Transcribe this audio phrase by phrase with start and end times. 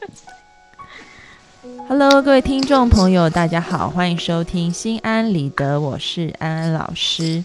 [1.88, 7.44] Hello，各位听众朋友，大家好，欢迎收听心安理得，我是安安老师。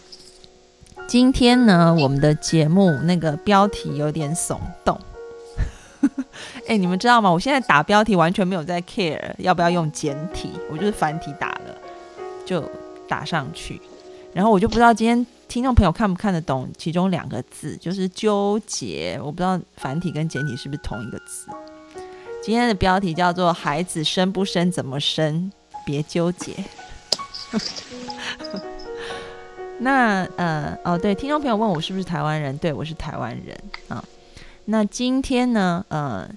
[1.07, 4.99] 今天呢，我们的节目那个标题有点耸动。
[6.67, 7.31] 哎，你们知道吗？
[7.31, 11.75] 我现在打标题完全没有在 care 要不要用简体，我就是繁体打了
[12.45, 12.63] 就
[13.07, 13.81] 打上去。
[14.33, 19.19] 然后我就不知道今天听众朋友看不看得懂其中两个字，就是纠结。
[19.23, 21.47] 我不知道繁体跟简体是不是同一个字。
[22.45, 25.51] 今天的标题叫做“孩子生不生怎么生，
[25.83, 26.53] 别纠结”。
[29.81, 34.05] 那呃哦对，听众朋友问我是不是台湾人，对我是台湾人啊。
[34.65, 36.29] 那今天呢，呃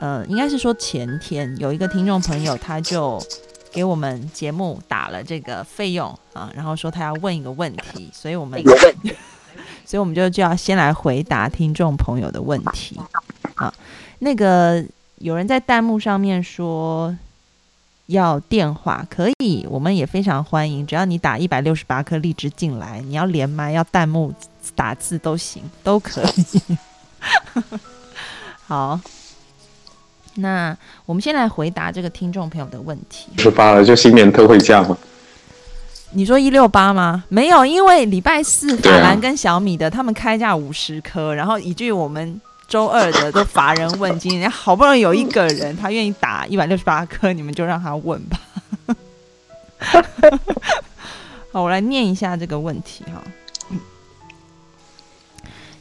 [0.00, 3.24] 呃，应该是说前天有一个听众朋友，他就
[3.70, 8.60] 给我们节目打了这个费用啊，然后说他要问一个问题，所以我们
[9.86, 13.00] 所以我们就就要先来回答听众朋友的问题
[13.54, 13.72] 啊，
[14.18, 14.84] 那个。
[15.20, 17.14] 有人在弹幕上面说
[18.06, 20.86] 要电话，可以，我们也非常欢迎。
[20.86, 24.32] 只要你打一百六十八颗荔枝进来，你要连麦要弹幕
[24.74, 26.62] 打字都行，都可以。
[28.66, 28.98] 好，
[30.36, 33.28] 那我们先来回答这个听众朋友的问题。
[33.36, 34.96] 十八了，就新年特惠价吗？
[36.12, 37.24] 你说一六八吗？
[37.28, 42.40] 没有，因为礼拜四法兰跟小米的他们开价五十颗，然后以至于我们。
[42.70, 48.40] 周二的都乏人问津，人家好不容易有一个人，他愿意打一百六十八颗，你们就让他问吧。
[51.50, 53.20] 好，我来念一下这个问题哈。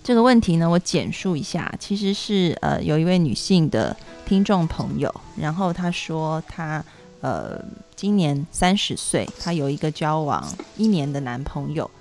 [0.03, 3.95] 这个问题呢，我简述一下，其实是呃，有一位女性的
[4.25, 6.83] 听众朋友，然后她说她
[7.21, 7.63] 呃
[7.95, 10.43] 今年三十岁，她有一个交往
[10.75, 11.91] 一年的男朋友，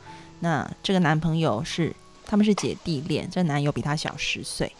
[0.40, 1.94] 那这个男朋友是。
[2.30, 4.70] 他们是姐弟恋，这男友比她小十岁。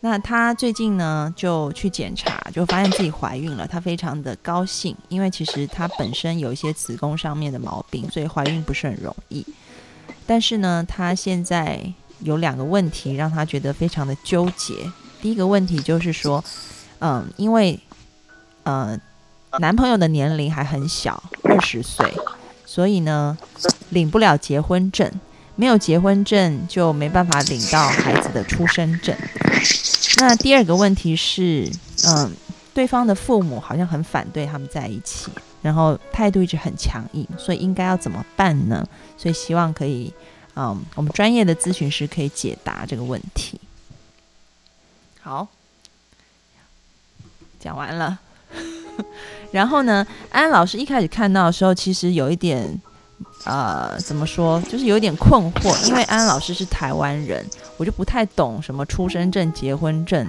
[0.00, 3.66] 那她最近呢就去检查，就发现自己怀孕了。
[3.66, 9.44] 她非常的高兴，因为其实她本身有一些子宫上面的毛病，所以怀孕不是很容易。
[10.26, 14.74] 但是呢，她现在有两个问题让她觉得非常的纠结。
[15.20, 16.44] 第一个问题就是说，
[17.00, 17.78] 嗯，因为
[18.62, 18.96] 呃
[19.58, 22.06] 男朋友的年龄还很小，二十岁，
[22.64, 23.36] 所以呢
[23.88, 25.10] 领不了结婚证。
[25.58, 29.12] 没有结婚证就没办法领到孩子的出生证。
[30.18, 31.68] 那第二个问题是，
[32.06, 32.32] 嗯，
[32.72, 38.86] 对方的父母好像很反对他们在一起，然后态度一直很强硬，所以应该要怎么办呢？
[39.16, 40.14] 所以希望可以，
[40.54, 43.60] 嗯，我们专业的咨询师可以解答这个问题。
[45.20, 45.48] 好，
[47.58, 48.16] 讲完了。
[49.50, 52.80] 然后呢，安老师一开始看到的时候，其实有一点。
[53.44, 57.44] 呃，怎么说，就是有点困惑，因为安老师是台湾人，
[57.76, 60.26] 我就不太懂什么出生证、结婚证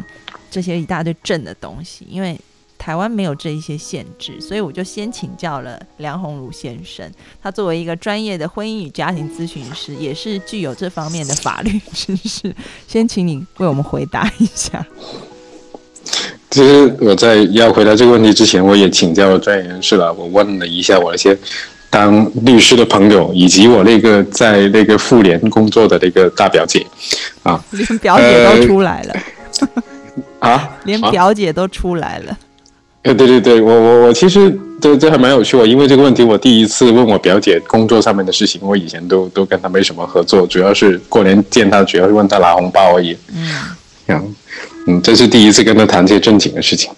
[0.50, 2.40] 这些一大堆证的东西，因为
[2.78, 7.12] 台湾没有这一些限制，所以我就先请教了梁鸿儒先生，
[7.42, 12.56] 他作为一个专业的婚姻与家庭咨询师，也是具有这方面的法律 知识，
[12.88, 14.86] 先请你为我们回答一下。
[16.50, 21.38] 其实我在要回答这个问题之前，我也请教了专业人士了，我问了一下我那些。
[21.90, 26.86] 当律师的朋友，以及我那个在那个妇联工作的那个大表姐，
[27.44, 29.14] 啊，连表姐都出来了，
[30.40, 32.38] 啊， 连表姐都出来了。
[33.04, 43.18] 呃，对对对，我我我其实这这还蛮有趣哦，因为这个问题我第一次问我表姐工作上面的事情，我以前都都跟她没什么合作，主要是过年见她，主要是问她拿红包而已。
[44.08, 44.36] 嗯，
[44.86, 46.92] 嗯，这是第一次跟她谈这些正经的事情。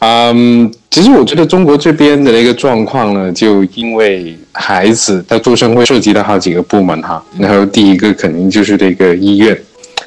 [0.00, 9.54] 嗯，其实我觉得中国这边的那个状况呢，就因为孩子他出生会涉及到好几个部门哈，然后第一个肯定就是这个医院，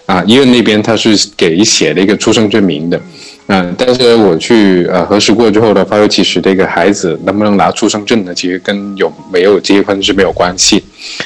[0.08, 3.00] 啊，医院那边他是给写了一个出生证明的，
[3.46, 10.84] 嗯，但是我去呃核实过之后呢，发现其实这个孩子能不能拿出生证呢，其实跟有没有结婚是没有关系，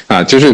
[0.08, 0.48] 啊，就是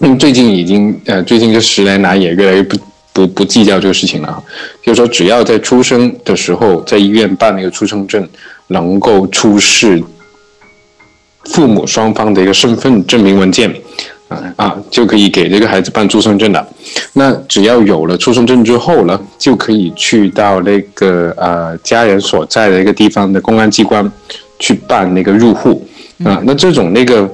[0.00, 2.76] 因为最近已经呃最近这十来年来也越来越不。
[3.18, 4.40] 不不计较这个事情了，
[4.80, 8.28] 就是说，只要在出生的时候在医院办那个出生证，
[8.68, 10.00] 能够出示
[11.46, 13.74] 父母双方的一个身份证明文件，
[14.28, 16.64] 啊啊，就可以给这个孩子办出生证了。
[17.14, 24.08] 那只要有了出生证之后呢，就可以去到那个呃家人所在的一个地方的公安机关
[24.60, 25.84] 去办那个入户
[26.22, 26.40] 啊。
[26.44, 27.28] 那这种那个。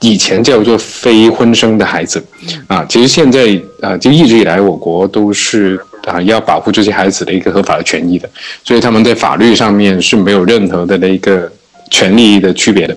[0.00, 2.24] 以前叫做非婚生的孩子，
[2.66, 8.28] 啊，其实现在啊，就一直以来我国都是啊要保护这些孩子的一个合法的权益的，
[8.62, 11.50] 所以他们在法律上面是没有任何的那个
[11.90, 12.96] 权利的区别的，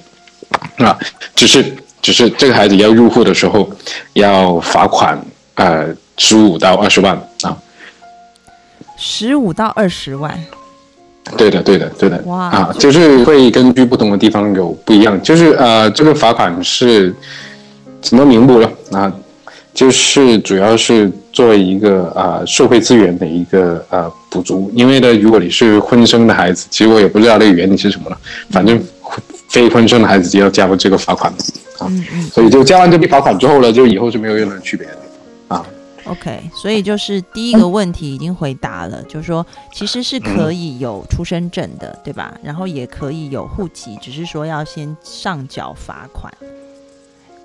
[0.77, 0.97] 啊，
[1.35, 1.65] 只是
[2.01, 3.69] 只是这个孩子要入户的时候
[4.13, 5.19] 要罚款
[5.55, 5.87] 呃
[6.17, 7.15] 十五到二十万。
[7.41, 7.57] 啊。
[9.03, 10.39] 十五到二十万。
[11.37, 12.21] 对的，对的，对的。
[12.25, 15.21] 哇啊，就是会根据不同的地方有不一样。
[15.21, 17.13] 就是呃，这个罚款是
[18.01, 19.11] 怎么名目了啊？
[19.73, 24.69] 就是主要是作为一个啊社会资源的一个呃补足。
[24.75, 28.17] 因为呢，如果你是婚生的孩子，其实我也不知道那个原理是什么了。
[28.49, 28.81] 反正
[29.47, 31.31] 非婚生的孩子就要交这个罚款
[31.77, 31.87] 啊。
[31.87, 32.21] 嗯嗯。
[32.23, 34.99] 所以就交完这笔罚款之后呢，就以后是没有任何区别的啊。
[36.05, 42.33] OK，所以就是第一个问题已经回答了，就是说其实是可以有出生证的，对吧？
[42.43, 46.33] 然后也可以有户籍，只是说要先上缴罚款。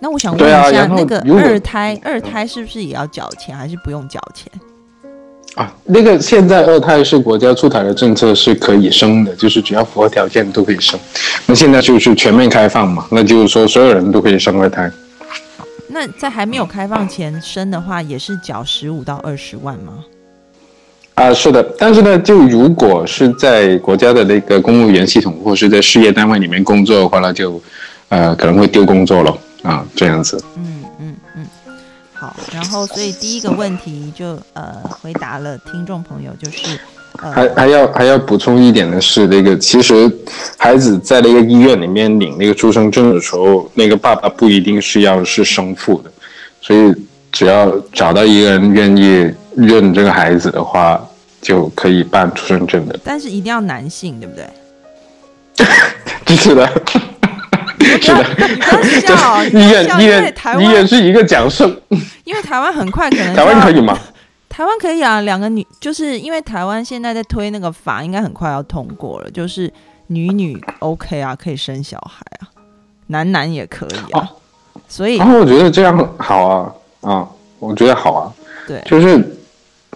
[0.00, 4.50] 那我想问一下，那个二胎，二胎是不是也要缴钱，还是不用缴钱？
[5.54, 10.98] 啊，那个现在二胎是国家出台的政策，是可以生的，就是只要符合条件都可以生。
[11.46, 14.90] 那现在就是全面开放嘛，那就是说所有人都可以生二胎。
[15.96, 20.04] 那在还没有开放前生的话，也是缴十五到二十万吗？
[21.14, 27.58] 啊，是的，但是呢，就如果是在国家的那个公务员系统或是在事业单位里面工作的话，那就
[28.10, 30.38] 呃可能会丢工作了啊，这样子。
[30.56, 31.46] 嗯嗯嗯，
[32.12, 32.36] 好。
[32.52, 36.78] 然后所以第一个问题就呃回答了听众朋友，就是
[37.16, 40.10] 还呃还要还要补充一点的是，那个其实
[40.56, 46.10] 孩子在那个医院里面领那个出生证的时候，那个爸爸不一定是要是生父的，
[46.60, 46.94] 所以
[47.32, 51.00] 只要找到一个人愿意认这个孩子的话，
[51.40, 52.98] 就可以办出生证的。
[53.04, 54.46] 但是一定要男性，对不对？
[56.36, 56.68] 是的，
[58.02, 61.74] 是的，你不要笑， 医院医院医院是一个奖胜，
[62.24, 63.98] 因为台湾很快可能台湾可以吗？
[64.56, 69.70] 台湾可以啊，两个女就是因为台湾现在在推那个法，应该很快要通过了，就是
[70.06, 72.48] 女女 OK 啊，可以生小孩啊，
[73.08, 74.26] 男男也可以啊，
[74.88, 76.72] 所以然后我觉得这样好啊
[77.02, 78.32] 啊，我觉得好啊，
[78.66, 78.82] 对。
[78.86, 79.22] 就是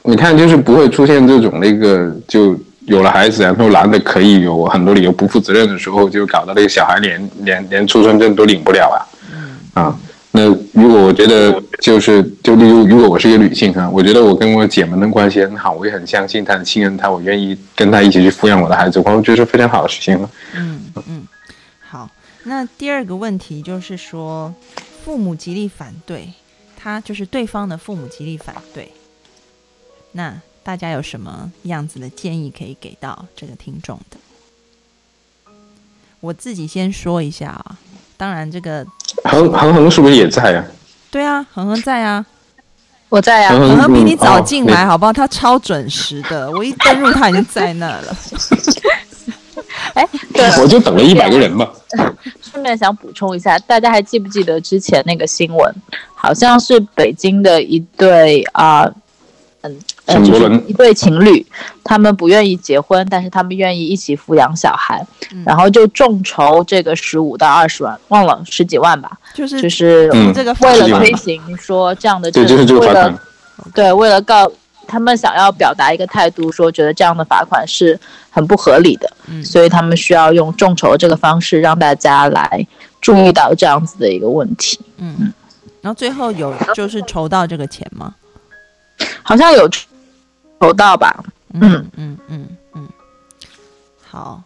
[0.03, 8.91] 你看，就是不会出现这种那个就有了孩子，然后男的可以有很多理由不负责任的时候，就搞到那个小孩连连连出生证都领不了
[9.75, 9.97] 啊啊。
[10.33, 20.31] 那如果我觉得就是就例如如果我是一个女性哈，我觉得我跟我姐们的关系很好，我也很相信她，很信任她，我愿意跟她一起去抚养我的孩子，我觉得是非常好的事情了。
[20.55, 21.27] 嗯嗯，
[21.81, 22.09] 好。
[22.45, 24.55] 那第二个问题就是说，
[25.05, 26.33] 父母极力反对，
[26.77, 28.91] 他就是对方的父母极力反对，
[30.13, 34.17] 那大家有什么样子的建议可以给到这个听众的？
[36.21, 37.79] 我自己先说一下啊，
[38.21, 38.87] 当然这个
[39.25, 40.63] 恒恒恒是不是也在啊？
[41.11, 42.23] 对啊，恒恒在啊，
[43.09, 45.11] 我在啊，恒恒恒比你早进来，好不好？
[45.11, 48.15] 他超准时的，我一登入他已经在那了。
[49.95, 51.67] 哎，对，我就等了一百个人嘛。
[52.43, 55.75] 顺便想补充一下，大家还记不记得之前那个新闻？
[56.15, 58.87] 好像是北京的一对啊、
[59.63, 61.45] 嗯，呃，就是一对情侣，
[61.85, 73.21] 他们不愿意结婚，但是他们愿意一起抚养小孩，嗯然后就众筹这个十五到二十万，忘了十几万吧，就是就是嗯这个为了推行说这样的对，政就是这个为了罚款。
[73.75, 74.51] 对，为了告
[74.89, 82.67] 他们想要表达一个态度，说觉得这样的罚款是很不合理的，嗯所以他们需要用众筹这个方式让大家来
[83.03, 84.81] 注意到这样子的一个问题。
[84.97, 85.31] 嗯，
[85.83, 88.15] 然后最后有就是筹到这个钱吗？
[89.23, 91.25] 好像有筹到吧？
[91.53, 92.89] 嗯嗯嗯嗯，
[94.07, 94.43] 好，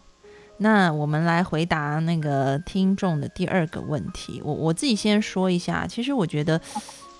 [0.57, 4.41] 那我们来回答那个听众的第二个问题。
[4.43, 6.59] 我我自己先说一下，其实我觉得，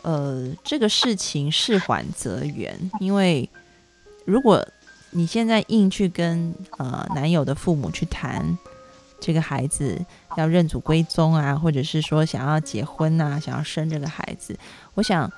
[0.01, 3.47] 呃，这个事情事缓则圆，因为
[4.25, 4.67] 如果
[5.11, 8.57] 你现在硬去跟呃男友的父母去谈
[9.19, 10.03] 这个孩子
[10.35, 14.57] 要认祖归宗啊，或者是说想要结婚啊，想要生这个孩子，
[14.95, 15.31] 我想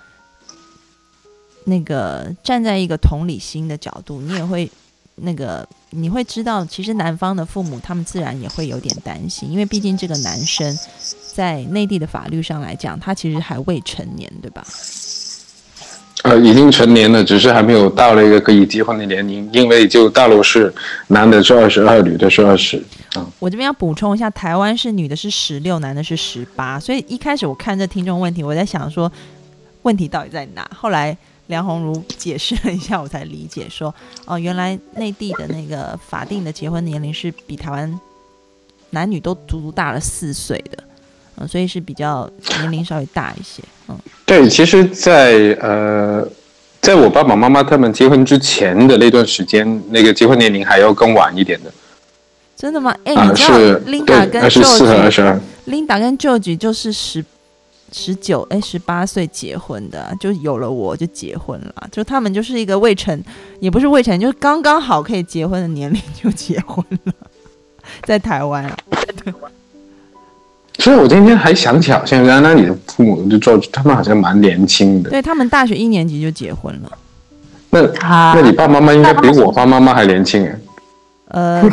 [1.68, 4.70] 那个站在一个同理心的角度，你也会
[5.16, 10.78] 那个你会知道，其实男方的父母他们自然也会有点担心，因为毕竟这个男生
[11.34, 14.66] 在内地的法律上来讲，他其实还未成年，对吧？
[16.24, 20.74] 呃，已经成年了，只是还没有到那个可以结婚的年龄，因为就大陆是
[21.08, 22.82] 男的是二十二，女的是二十。
[23.40, 29.12] 我这边要补充一下，台湾是女的是十六，男的是十八，所以一开始我看这听众问题，我在想说
[29.84, 30.70] 问题到底在哪？
[30.76, 31.16] 后来
[31.48, 33.94] 梁鸿儒解释了一下，我才理解说，
[34.25, 38.00] 哦，原来内地的那个法定的结婚年龄是比台湾
[38.92, 40.84] 男女都足足大了四岁的，
[41.38, 46.27] 嗯，所以是比较年龄稍微大一些，嗯对，其实在，呃，
[46.82, 51.72] 在我爸爸妈妈他们结婚之前的那段时间，那个结婚年龄还要更晚一点的
[52.56, 52.94] 真的吗？
[53.04, 55.39] 哎、啊、你知道是 Linda，跟二十四和二 George 十二。
[55.68, 57.24] Linda 跟 George 就是十
[57.91, 63.22] 十九哎十八岁结婚的，就有了我就结婚了，就他们就是一个未成，
[63.60, 67.13] 也不是未成，就是刚刚好可以结婚的年龄就结婚了，
[68.03, 68.77] 在台湾啊。
[70.79, 75.10] 所以我今天还想起，好像安安你的父母就做，他们好像蛮年轻的。
[75.10, 76.91] 对他们大学一年级就结婚了。
[77.72, 77.82] 那
[78.36, 80.60] 那你爸爸妈妈应该比我爸妈妈还年轻哎。
[81.29, 81.63] 呃，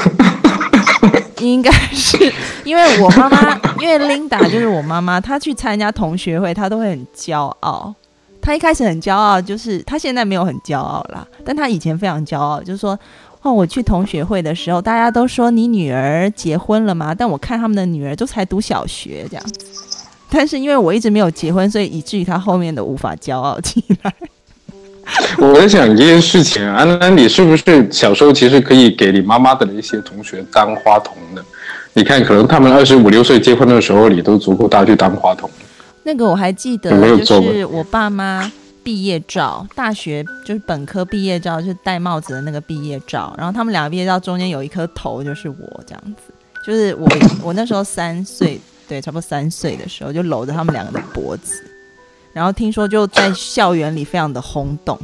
[1.41, 2.33] 应该是
[2.65, 7.95] 因为我妈妈，因为 Linda 就是我妈妈，她去参加同学会，她都会很骄傲。
[8.41, 12.99] 她一开始很骄傲，就是她现在没有很骄傲啦，但她以前非常骄傲，就是说。
[13.45, 17.15] 哦，我去同学会的时候，大家都说你女儿结婚了吗？
[17.15, 19.45] 但我看他们的女儿都才读小学这样。
[20.31, 24.15] 但是因为我一直没有结婚，所以以至于她后面的无法骄傲起来。
[25.39, 31.45] 我在想一件事情，安安，你是不是小时候其实可以给你妈妈的一些同学当花童的？
[31.93, 35.49] 你看，可能他们二十五六岁结婚的时候，你都足够大去当花童。
[36.03, 36.91] 那个我还记得，
[37.25, 38.51] 就是我爸妈。
[38.83, 43.35] 毕业照，大学就是本科毕业照，就是戴帽子的那个毕业照。
[43.39, 46.35] 然后他们两个毕业照中间有一颗头，就是我这样子。
[46.67, 47.09] 就是我，
[47.43, 51.65] 我那时候三岁，对，差不多三岁的时候，就搂着他们两个的脖子。
[52.35, 54.99] 然后听说就在校园里非常的轰动。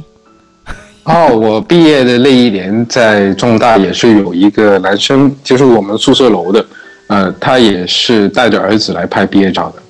[1.05, 6.63] 哦，我毕业的那一年在重大也是有一个男生，就是我们宿舍楼的，
[7.07, 9.81] 呃，他也是带着儿子来拍毕业照的。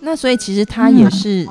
[0.00, 1.46] 那所以其实他也是。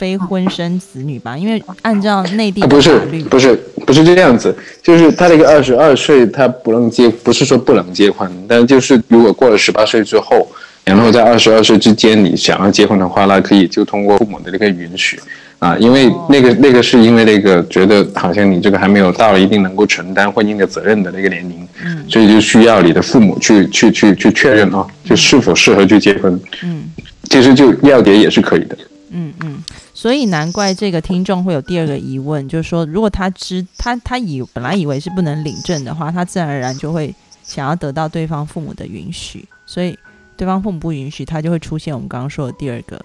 [0.00, 3.54] 非婚生子女吧，因为按照内地不是不是
[3.84, 10.48] 不是这样子，就是他这个二十二岁他不能结，不是说不能结婚，但就是如果过了十八岁之后，
[10.90, 15.20] 然后在二十二岁之间你想要结婚的话，那可以就通过父母的这个允许
[15.60, 26.90] 啊，因为那个那个是因为那个觉得好像你这个还没有到一定能够承担婚姻的责任的那个年龄，嗯，所以就需要你的父母去去去去确认啊，就是否适合去结婚，嗯，
[27.24, 28.76] 其实就要结也是可以的，
[29.12, 29.62] 嗯嗯。
[29.94, 39.44] 所以难怪这个听众会有第二个疑问，就是说，如果他知他他以本来以为是不能领证的话，他自然而然就会想要得到对方父母的允许。
[39.66, 39.96] 所以
[40.40, 42.98] 对方父母不允许，他就会出现我们刚刚说的第二个。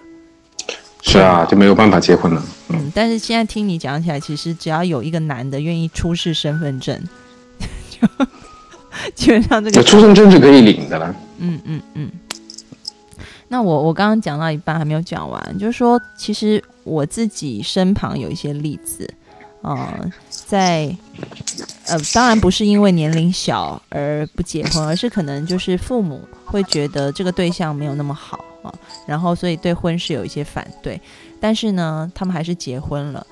[1.02, 2.42] 是啊，就没有办法结婚了。
[2.70, 6.98] 嗯，但是现在听你讲起来，其实只要有一个男的愿意出示身份证，
[7.92, 8.08] 就
[9.14, 11.14] 基本上这个出生证是可以领的了。
[11.36, 12.10] 嗯嗯嗯。
[13.48, 19.06] 那我我刚刚讲到一半还没有讲完，就是说，其实我自己身旁有一些例子，
[19.60, 20.10] 呃，
[20.46, 20.94] 在
[21.86, 28.72] 呃，当然不是因为年龄小而不结婚，而是可能就是父母会觉得这个对象没有那么好啊，
[29.06, 31.00] 然后所以对婚事有一些反对，
[31.40, 33.26] 但是呢，他们还是结婚了。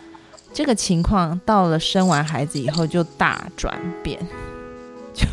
[0.53, 4.19] 这个情况到了生完孩子以后就大转变，
[5.15, 5.27] 就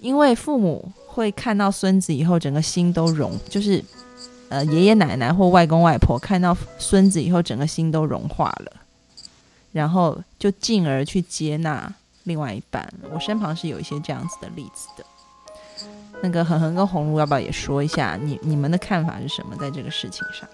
[0.00, 0.90] 因为父母。
[1.16, 3.82] 会看到孙子以后，整个心都融，就是
[4.50, 8.70] 呃爷爷奶奶或外公外婆看到孙子以后，整个心都融化了，
[9.76, 11.92] 然后就进而去接纳
[12.24, 12.90] 另外一半。
[13.12, 15.04] 我身旁是有一些这样子的例子的。
[16.22, 20.48] 那个恒恒跟红茹要不要也说一下，你你们的看法是什么在这个事情上？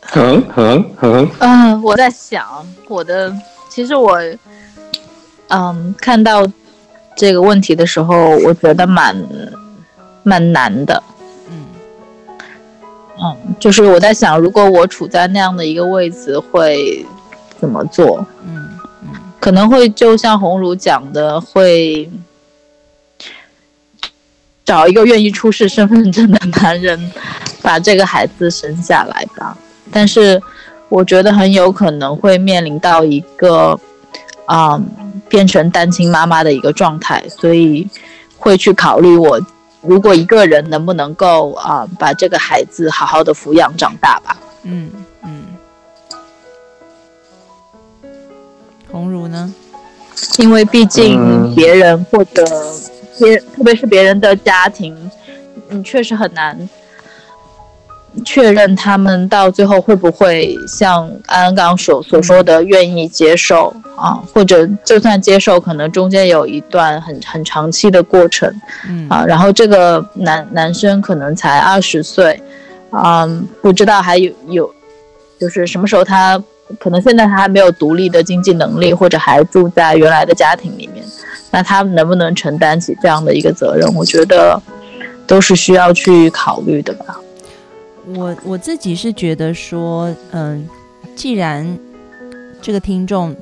[0.00, 3.30] 恒恒恒，嗯，我在想我的，
[3.68, 4.18] 其实我。
[5.48, 6.44] 嗯，看到
[7.16, 9.14] 这个问题的时候，我觉得蛮
[10.24, 11.00] 蛮难的。
[13.18, 17.04] 嗯嗯，就是我在想，如果我处在那样的一个位置，会
[17.58, 18.26] 怎么做？
[18.46, 18.68] 嗯
[19.02, 19.08] 嗯，
[19.40, 22.10] 可能会就像红茹讲的，会
[24.64, 27.12] 找一个愿意出示身份证的男人，
[27.62, 29.56] 把这个孩子生下来吧。
[29.90, 30.42] 但是，
[30.88, 33.78] 我觉得很有可能会面临到一个，
[34.46, 34.86] 嗯。
[35.28, 37.84] 变成单亲妈妈的一个状态，所以
[38.36, 39.40] 会去考虑我
[39.88, 44.36] 如果一个人能不能够啊把这个孩子好好的抚养长大吧。
[44.62, 44.90] 嗯
[45.24, 45.44] 嗯。
[48.90, 49.52] 红茹呢？
[50.38, 52.44] 因为毕竟别人或者
[53.18, 55.10] 别特别是别人的家庭，
[55.68, 56.68] 嗯，确实很难。
[58.24, 68.52] 确认他们到最后会不会像安安刚刚所所说的愿意接受啊，或者就算接受，可能中间有一段很很长期的过程，
[68.88, 72.40] 嗯啊，然后这个男男生可能才二十岁，
[72.90, 74.74] 嗯，不知道还有有，
[75.38, 76.42] 就是什么时候他
[76.78, 81.04] 可能现在他还没有独立的经济能力，或者还住在原来的家庭里面，
[81.50, 83.94] 那他能不能承担起这样的一个责任？
[83.94, 84.60] 我觉得
[85.26, 87.16] 都是需要去考虑的吧。
[88.06, 90.68] 我我自己是觉得说，嗯，
[91.16, 91.78] 既然
[92.62, 93.34] 这个听众，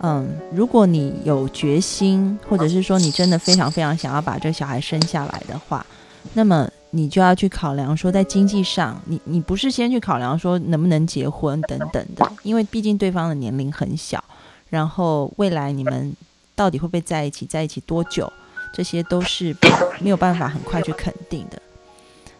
[0.00, 5.84] 嗯，如果你有决心，或者是说你真的非常非常想要把这小孩生下来的话，
[6.32, 14.22] 那么你就要去考量说，在经济上，你你不是先去考量说能不能结婚等等的，因为毕竟对方的年龄很小，
[14.70, 16.16] 然后未来你们
[16.54, 18.32] 到底会不会在一起，在一起多久，
[18.72, 19.54] 这些都是
[20.00, 21.60] 没有办法很快去肯定的。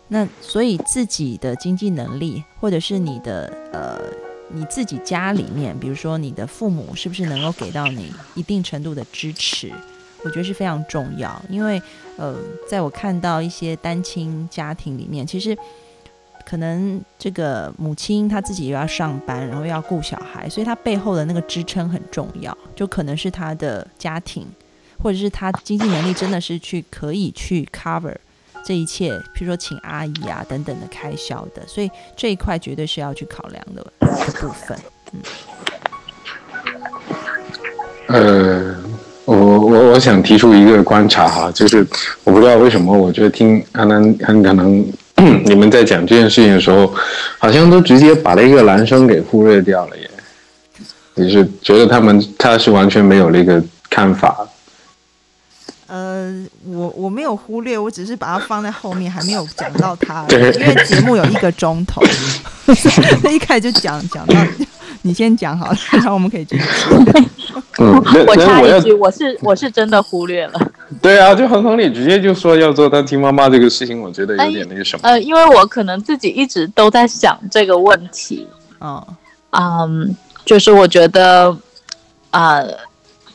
[0.08, 4.00] 那所以自己的经济能力，或者是你的呃
[4.50, 9.72] 你自己家里面，比如说你的父母是不是能够给到你一定程度的支持？
[10.24, 11.80] 我觉得是非常重要，因为
[12.16, 12.34] 呃，
[12.68, 15.56] 在我看到一些单亲家庭里面，其实
[16.44, 24.44] 可能这个母亲她自己又要上班，然后又要顾小孩，所以她背后的那个支撑很重要，就可能是她的家庭，
[25.00, 28.16] 或者是她经济能力真的是去可以去 cover
[28.64, 33.84] 这一切，譬如说请阿姨啊等等的开销的，所以这一块绝对是要去考量的
[34.40, 34.78] 部分。
[35.12, 35.20] 嗯，
[38.08, 38.74] 呃。
[39.28, 41.86] 我我我想提出一个观察哈，就是
[42.24, 44.82] 我不知道为什么，我觉得听安安很可能
[45.44, 46.90] 你们在讲这件事情的时候，
[47.36, 50.10] 好像都直接把那个男生给忽略掉了耶，
[51.14, 54.48] 就是觉得他们他是完全没有那个看法。
[55.88, 56.32] 呃，
[56.64, 62.00] 我我没有忽略，我只是把它放在后面，还没有讲到它，因为节目有一个钟头，
[63.28, 64.34] 一开始就讲讲到。
[65.02, 66.64] 你先讲好了，然后我们可以继续。
[67.78, 67.94] 嗯，
[68.26, 70.60] 我插一句，我是我是真的忽略了。
[71.00, 75.08] 对啊，就恒恒，你直接就说要做单亲妈妈这个事情，我觉得有点那个什么。
[75.08, 78.46] 呃，因为我可能自己一直都在想这个问题。
[78.80, 79.06] 嗯
[79.50, 81.56] 嗯，就是我觉得
[82.30, 82.60] 啊，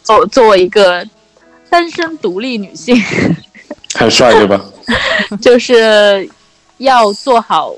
[0.04, 1.04] 作作为一个
[1.74, 2.96] 单身独立女性，
[3.98, 4.64] 很帅对吧？
[5.42, 6.30] 就是
[6.78, 7.74] 要做好。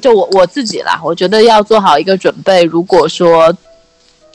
[0.00, 2.62] 就我我自己啦，我觉得要做好一个准备。
[2.62, 3.52] 如果说，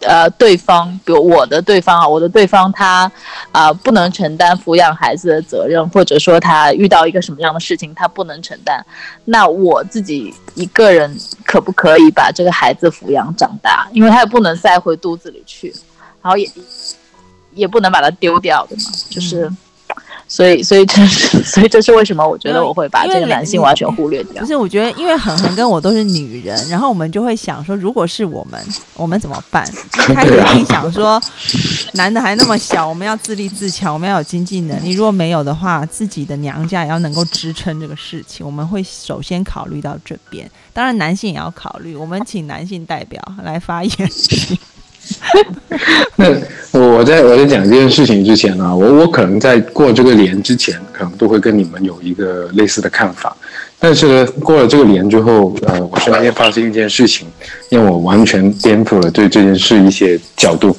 [0.01, 3.09] 呃，对方，比如我的对方啊，我的对方他
[3.53, 8.85] 啊不能承担抚养孩子的责任，或者说他遇到一个什么样的事情他不能承担，
[9.23, 13.87] 那我自己一个人可不可以把这个孩子抚养长大？
[13.93, 15.73] 因为他也不能塞回肚子里去，
[16.21, 16.49] 然后也
[17.57, 19.51] 也不能把它丢掉的嘛，就是。
[20.29, 22.27] 所以，所以这是， 所以这是为什么？
[22.27, 24.41] 我觉得我会把这个男性完全忽略掉。
[24.41, 28.61] 不是，我觉得因为恒恒跟我都是女人，然后我们就会想说，如果是我们，
[28.95, 29.65] 我们怎么办？
[30.09, 31.21] 一开始一定想说，
[31.93, 34.91] 男的还那么小，我们要自立自强，我们要有经济能力。
[34.91, 38.45] 如果没有的话，自己的娘家也要能够支撑这个事情。
[38.45, 41.95] 我们会首先考虑到这边，当然男性也要考虑。
[41.95, 44.11] 我们请男性代表来发言。
[46.15, 46.25] 那
[46.79, 53.35] 我在我在讲这件事情之前呢，我我可能在过这个年之前，可能都会跟你们有一个类似的看法。
[53.79, 57.27] 但是呢，过了这个年之后，呃，我身边发生一件事情，
[57.69, 60.75] 让我完全颠覆了对这件事一些角度。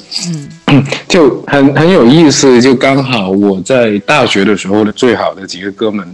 [0.66, 2.60] 嗯， 就很很有意思。
[2.60, 6.06] 就刚好我在大学的时候的最好的几个哥们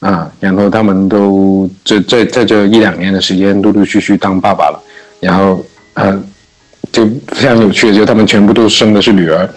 [0.00, 4.82] 啊，然后他们都这在在这一两年的时间，陆陆续续当爸爸了，
[5.20, 6.22] 然后呃。
[6.92, 9.48] 就非常有趣的，就他们全部都生的是女儿，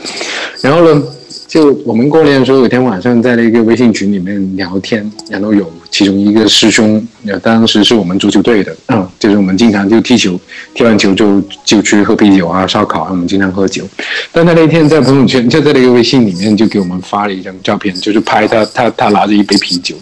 [0.62, 1.04] 然后呢，
[1.48, 7.06] 就我们过年的时候，有天晚上在那个微信群里面聊天，然后有其中一个师兄，
[7.44, 10.40] 当时是我们足球队的，嗯，就是我们经常就踢球，
[10.74, 13.84] 踢完球就就去喝啤酒啊，烧烤啊，我们经常喝酒。
[14.32, 19.94] 但他那天在朋友圈，就在那个微信里面就给我们发了一张照片，就是拍他他他拿着一杯啤酒，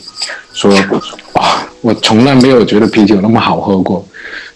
[0.54, 0.72] 说
[1.34, 4.08] 哇，我从来没有觉得啤酒那么好喝过。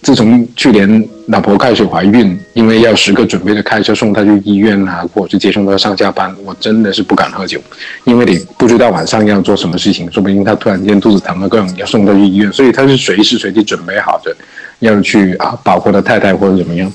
[0.07, 7.59] 自从去年老婆开始怀孕，因为要时刻准备着开车送她去医院啊，或者是接送她上下班，我真的是不敢喝酒，
[8.05, 14.33] 因为你不知道晚上要做什么事情，说不定她突然间肚子疼了，各种要送她去医院，所以他是随时随地准备好的
[14.79, 16.89] 要去啊保护他太太或者怎么样，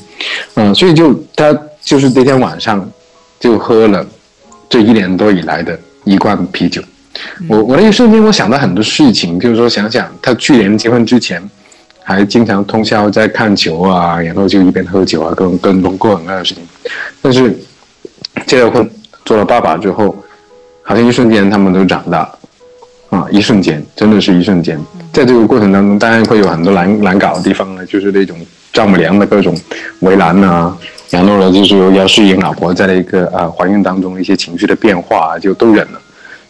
[0.54, 2.90] 嗯，所以就他就是那天晚上
[3.38, 4.06] 就喝了
[4.70, 6.80] 这一年多以来的一罐啤酒，
[7.46, 11.46] 我我那一瞬间我想到很多事情，就是说想想他去年结婚之前。
[12.04, 16.62] 还经常通宵在看球啊，然后就一边喝酒啊，各种跟踪各种各样的事情。
[17.20, 17.56] 但是
[18.46, 18.88] 结了婚，
[19.24, 20.16] 做了爸爸之后，
[20.82, 22.28] 好像一瞬间他们都长大，
[23.10, 24.78] 啊，一瞬间，真的是一瞬间。
[25.12, 28.36] 在这个过程当中，当然会有很多难难搞的地方呢，就是那种
[28.72, 29.54] 丈母娘的各种
[30.00, 30.76] 为难啊，
[31.10, 36.00] 然后呢，就是要适应老婆在那个啊怀孕当中一些情绪的变化，就都忍了。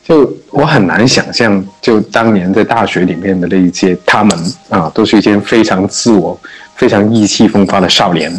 [0.04, 4.36] 就我很难想象，就当年在大学里面的那一些他们
[4.68, 6.38] 啊，都是一些非常自我、
[6.74, 8.32] 非常意气风发的少年，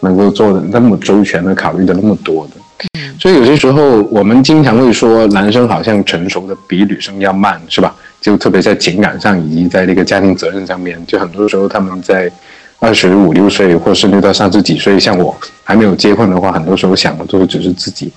[0.00, 2.90] 能够做的那么周全的考虑的那么多的。
[3.18, 7.96] 所以有些时候我们经常会说，男生好像成熟的比女生要慢，是吧？
[8.20, 12.30] 就特别在情感上以及在那个家庭责任上面，就很多时候他们在
[12.78, 18.12] 二十五六岁，或甚至到三十几岁，像我还没有结婚的话，很多时候想的都只是自己。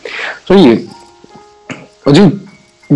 [0.46, 0.86] 所以
[2.04, 2.30] 我就。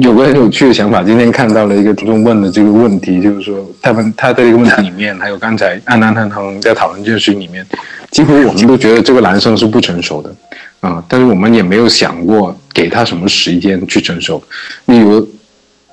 [0.01, 7.63] 有个很有趣的想法，今天看到了一个听众问的这个问题，就是说他们他在这个问题里面，还有刚才安安他们在讨论这个事情里面，
[8.09, 10.35] 几乎我们都觉得这个男生是不成熟的
[10.79, 14.41] 啊，但是我们也没有想过给他什么时间去成熟。
[14.85, 15.27] 例如，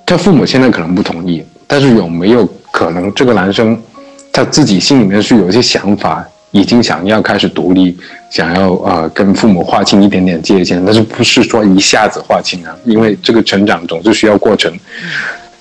[0.06, 3.78] 他父母现在可能不同意，但是有没有可能这个男生
[4.32, 6.26] 他自己心里面是有一些想法？
[6.52, 7.96] 已经想要开始独立，
[8.28, 12.74] 想要呃跟父母划清一点点界限，但是不是说一下子划清啊？
[12.84, 14.72] 因为这个成长总是需要过程。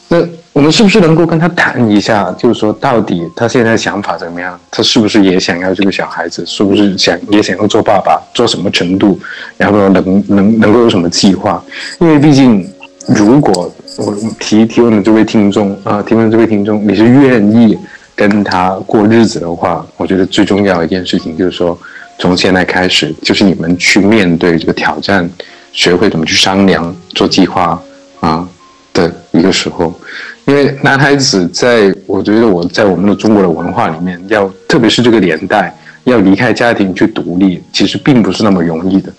[0.08, 0.18] 那
[0.54, 4.60] 我们是不是能够跟他谈一下，就是说到底他现在想法怎么样？
[4.72, 6.44] 他是不是也想要这个小孩子？
[6.48, 8.20] 是不是想也想要做爸爸？
[8.34, 9.20] 做什么程度？
[9.58, 11.64] 然后能能能够有什么计划？
[12.00, 12.68] 因为毕竟，
[13.08, 17.78] 如果我提提问的这位听众啊，提问的这位听众，你是愿意？
[18.20, 21.80] 跟他过日子的话，我觉得最重要一件事情就是说，
[22.18, 25.30] 从现在开始，就是你们去面对这个挑战，
[25.72, 27.82] 学会怎么去商量、做计划
[28.20, 28.46] 啊
[28.94, 29.98] 的一个时候。
[30.44, 39.14] 因为男孩子在，我觉得我在我们的中国的文化里面，要特别是这个年代，要离开家庭去独立，其实并不是那么容易的。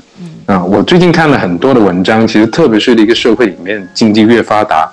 [0.45, 4.87] 啊，我最近看了很多的文章，其实特别是一个社会里面，经济越发达，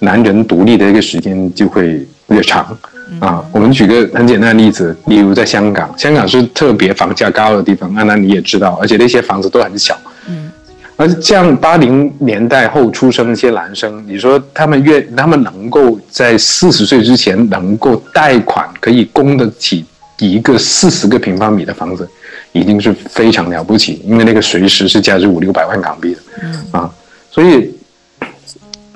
[0.00, 2.76] 男人独立的一个时间就会越长。
[3.20, 9.94] 啊，我们举个很简单的例子，例如在香港，香港是特别房价高的地方，安娜你也知道，而且那些房子都很小。
[10.26, 10.50] 嗯，
[10.96, 19.84] 而像八零年代后出生那些男生，你说他们愿，他们能够在四十岁之前能够贷款可以供得起
[20.18, 22.08] 一个四十个平方米的房子，
[22.52, 26.20] 已经是非常了不起，因为那个随时是价值五六百万港币的。
[26.42, 26.90] 嗯，啊，
[27.30, 27.70] 所以。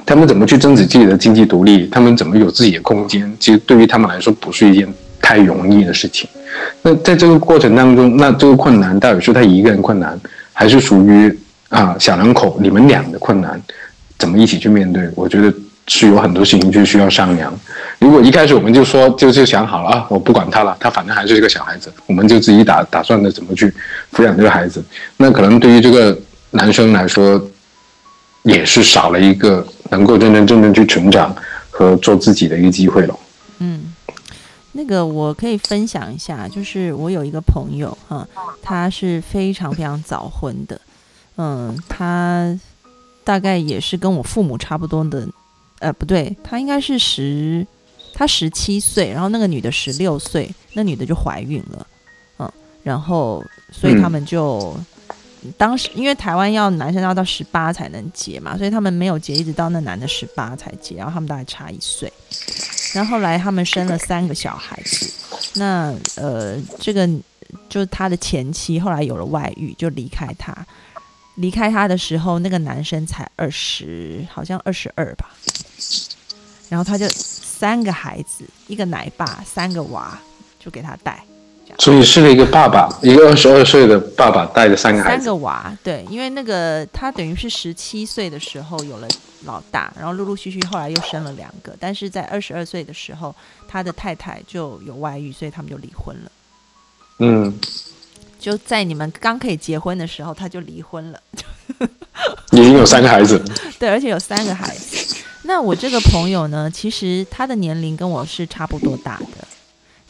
[0.08, 1.86] 他们怎么去争取自己的经济独立？
[1.88, 3.30] 他们怎么有自己的空间？
[3.38, 4.88] 其实对于他们来说，不是一件
[5.20, 6.26] 太容易的事情。
[6.80, 10.18] 那在这个过程当中，那这个困难到底是他一个人困难，
[10.54, 13.60] 还是属于啊小两口你们俩的困难？
[14.18, 15.06] 怎么一起去面对？
[15.14, 15.52] 我觉得
[15.88, 17.52] 是有很多事情就需要商量。
[17.98, 23.70] 如果一开始我们就说就就想好了啊，我不管他了，他反正还是一个小孩子，我们就自己打打算着怎么去
[24.14, 24.82] 抚养这个孩子，
[25.18, 26.18] 那可能对于这个
[26.52, 27.38] 男生来说，
[28.44, 29.62] 也是少了一个。
[29.90, 31.34] 能够真真正正去成长
[31.70, 33.18] 和做自己的一个机会了。
[33.58, 33.94] 嗯，
[34.72, 38.26] 那个我可以分享一下，就是我有一个朋友哈，
[38.62, 40.80] 他是非常非常早婚的，
[41.36, 42.58] 嗯，他
[43.24, 45.28] 大概也是跟我父母差不多的，
[45.80, 47.66] 呃，不对，他应该是十，
[48.14, 51.86] 他十七岁，然后那个女的十六岁，那女的就怀孕了，
[52.38, 54.76] 嗯，然后所以他们就。
[55.56, 60.96] 当时因为台湾要男生要到十八才能结嘛，所以他们没有结，一直到那男的十八才结。
[60.96, 62.12] 然后他们大概差一岁，
[62.92, 65.12] 然后来他们生了三个小孩子。
[65.54, 67.08] 那呃，这个
[67.68, 70.54] 就是他的前妻，后来有了外遇，就离开他。
[71.36, 75.30] 离开他的时候，那个男生才二十，好像二十二吧。
[76.68, 80.18] 然后他就三个孩子，一个奶爸，三个娃，
[80.58, 81.24] 就给他带。
[81.78, 89.06] 所以是一个爸爸，一个二十二岁的爸爸带着三个孩子，三个娃，对，因为那个他等于是十七岁的时候有了
[89.44, 93.32] 老大，然后陆陆续续后来又生了两个，但是在二十二岁的时候，
[93.68, 96.32] 他的太太就有外遇，所以他们就离婚了。
[97.20, 97.56] 嗯，
[98.40, 101.20] 就在你们刚可以结婚的时候，他就离婚了，
[102.50, 103.40] 已经有三个孩子，
[103.78, 105.16] 对，而且有三个孩子。
[105.42, 109.46] 那我这个朋友呢，其实他的年龄跟我是差不多大的。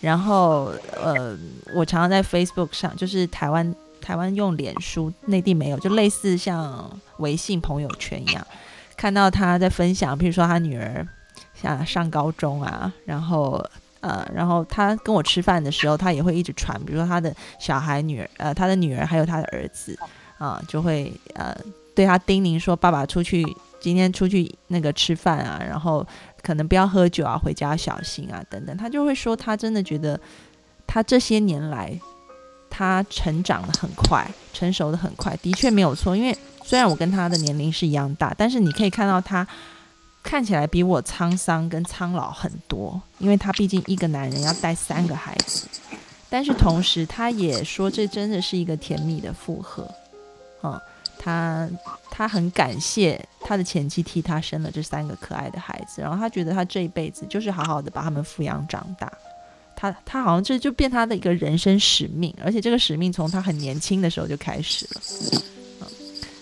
[0.00, 1.36] 然后，呃，
[1.74, 8.46] 我常常在 Facebook 上，就是台湾台湾用脸书，内地没有，就类似像微信朋友圈一样，
[8.96, 11.04] 看到他在分享，比如说他女儿
[11.52, 13.60] 像上高中啊，然后
[14.00, 19.98] 呃，然后他跟我吃饭的时候，他也会一直传，比如说他的小孩女儿，呃，他的女儿还有他的儿子
[20.38, 21.52] 啊，就会呃
[21.96, 23.44] 对他叮咛说，爸爸出去
[23.80, 26.06] 今天出去那个吃饭啊，然后。
[26.48, 28.74] 可能不要喝酒啊，回家小心啊，等等。
[28.74, 30.18] 他就会说，他真的觉得
[30.86, 31.92] 他这些年来
[32.70, 36.16] 他成长的很快，成熟的很快，的确没有错。
[36.16, 36.34] 因为
[36.64, 39.46] 虽然我跟他的年龄是一样大，但是你可以看到他
[40.22, 42.98] 看起来比我沧桑跟苍老很多。
[43.18, 45.68] 因为他毕竟一个男人要带三个孩子，
[46.30, 49.86] 但是同时他也说，这真的是一个甜蜜的负荷，
[50.62, 50.80] 嗯。
[51.28, 51.68] 他
[52.10, 59.12] 他很感谢他的前妻替他生了这三个可爱的孩子，然后他觉得他这一辈子就是好好的把他们抚养长大。
[59.76, 65.00] 他他好像这就变他的一个人生使命，而且这个使命从他很年轻的时候就开始了。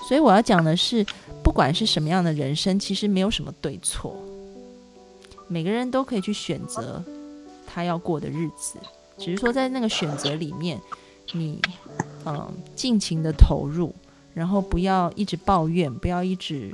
[0.08, 1.04] 所以我要讲的是，
[1.42, 4.16] 不管是什么样的人生，其实没有什么对错，
[5.48, 7.02] 每个人都可以去选择
[7.66, 8.78] 他要过的日子，
[9.18, 10.80] 只是说在那个选择里面，
[11.32, 11.60] 你
[12.24, 13.92] 嗯尽情的投入。
[14.36, 16.70] 然后不要一直抱怨，不要一直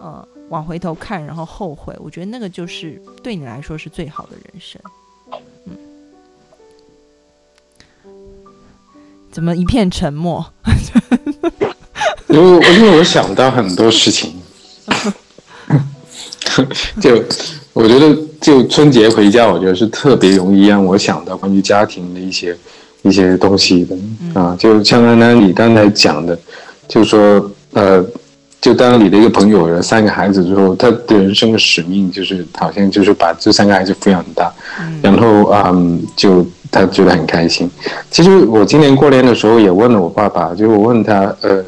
[0.00, 4.82] 呃往回头看，然后后悔，我觉得那个就是对你来说是最好的人生。
[5.66, 5.76] 嗯，
[9.30, 10.44] 怎么一片沉默？
[12.28, 14.34] 因为因为我想到很多事情，
[17.00, 17.22] 就
[17.72, 22.58] 我觉得就春节回家，我觉得是特别容易让我想到关于家庭的一些
[23.02, 23.96] 一些东西的
[24.34, 24.56] 啊。
[24.58, 26.36] 就像安安你刚才讲的，
[26.88, 28.04] 就说呃，
[28.60, 34.52] 就当你的一个朋友有了三个孩子之后，他的人生的使命就是好像就是把这三个孩子抚养大，
[35.02, 37.70] 然后嗯，就他觉得很开心。
[38.10, 41.64] 其实我今年过年的时候也问了我爸爸，就我问他呃。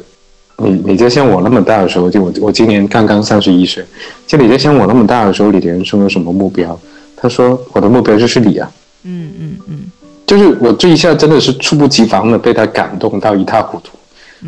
[0.59, 3.85] 你你在像我那么大的时候，就我我今年刚刚三十一岁，
[4.25, 6.75] 就你在像我那么大的时候，你的人生有什么目标？
[7.15, 8.67] 他说我的目标就是你啊。
[9.03, 9.79] 嗯嗯嗯，
[10.25, 13.96] 就是我这一下真的是猝不及防的被他感动到一塌糊涂，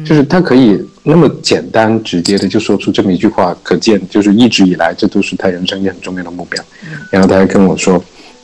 [0.06, 6.64] 就是他可以那么简单直接的就说出这么一句话，可见就是一直以来这都是他人生一个很重要的目标。
[7.12, 7.96] 然后他还跟我说，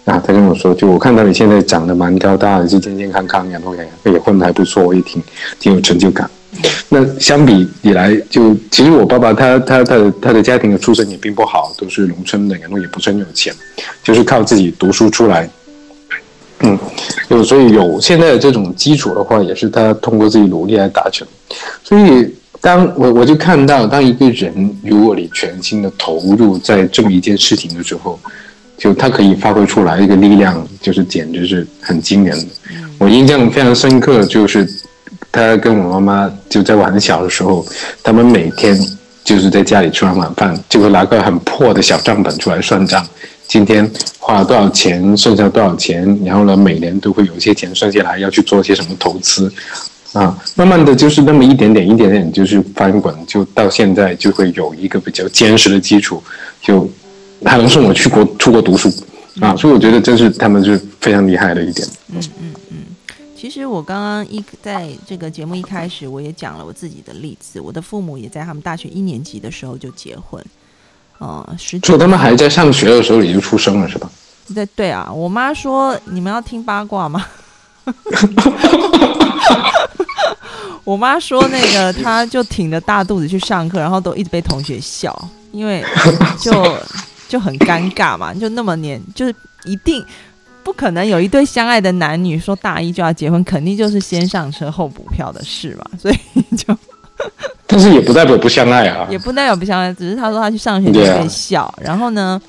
[0.05, 5.21] 啊，他跟我说，就我看到你现在长得蛮高大的，就健健康康，然后也也混得还不错，我也挺
[5.59, 6.29] 挺有成就感。
[6.89, 13.53] 那相比以来，就其实我爸爸他他他的他的家庭的出身也并不好，都是农村的，然后也不是很有钱，
[14.03, 15.49] 就是靠自己读书出来。
[16.65, 16.79] 嗯，
[17.29, 21.27] 就所以有现在的这种基础的话，也是他通过自己努力来达成。
[21.83, 28.19] 所以当我我就看到，当一个人如果你全心的投入在这么一件事情的时候，
[28.77, 32.45] 就他可以发挥出来一个力量，就是简直是很惊人的。
[32.97, 34.67] 我印象非常深刻，就是。
[35.31, 37.65] 他跟我妈妈就在我很小的时候，
[38.01, 38.79] 他们每天
[39.21, 43.05] 就是在家里吃完晚饭，就会拿个很破的小账本出来算账，
[43.47, 49.51] 今天花了多少钱，剩下多少钱，然后呢，每年都会有一些钱剩下来，要去做些什么投资，
[50.13, 56.21] 啊，慢慢的就是那么一点点，一点点就是翻滚，就到现在就会有一个比较坚实的基础，
[56.61, 56.89] 就
[57.43, 58.91] 还能送我去国出国读书，
[59.39, 61.87] 啊，所以我觉得这是他们是非常厉害的一点。
[62.09, 62.77] 嗯嗯嗯。
[63.37, 67.61] 其实我刚刚一在这个节目一开始，我也讲了我自己的例子。
[67.61, 70.43] 我的父母也在他们大学一年级的时候就结婚，
[71.19, 74.09] 呃，十就他们还在上学的时候你就出生了，是吧？
[74.53, 77.25] 对对啊，我妈说你们要听八卦吗？
[80.83, 85.17] 我妈说那个她就挺着大肚子去上课，然后都一直被同学笑，
[85.51, 85.83] 因为
[86.39, 86.51] 就
[87.27, 90.05] 就很尴尬嘛，就那么年就是一定。
[90.63, 96.17] 不可能有一对相爱的男女说大一就要结婚，肯定就是先上车后补票的事嘛，所以
[96.57, 96.75] 就，
[97.75, 101.73] 但是也不代表不相爱啊，也不代表不相爱，只是他说他去上学就被笑。
[101.83, 102.41] 然后呢，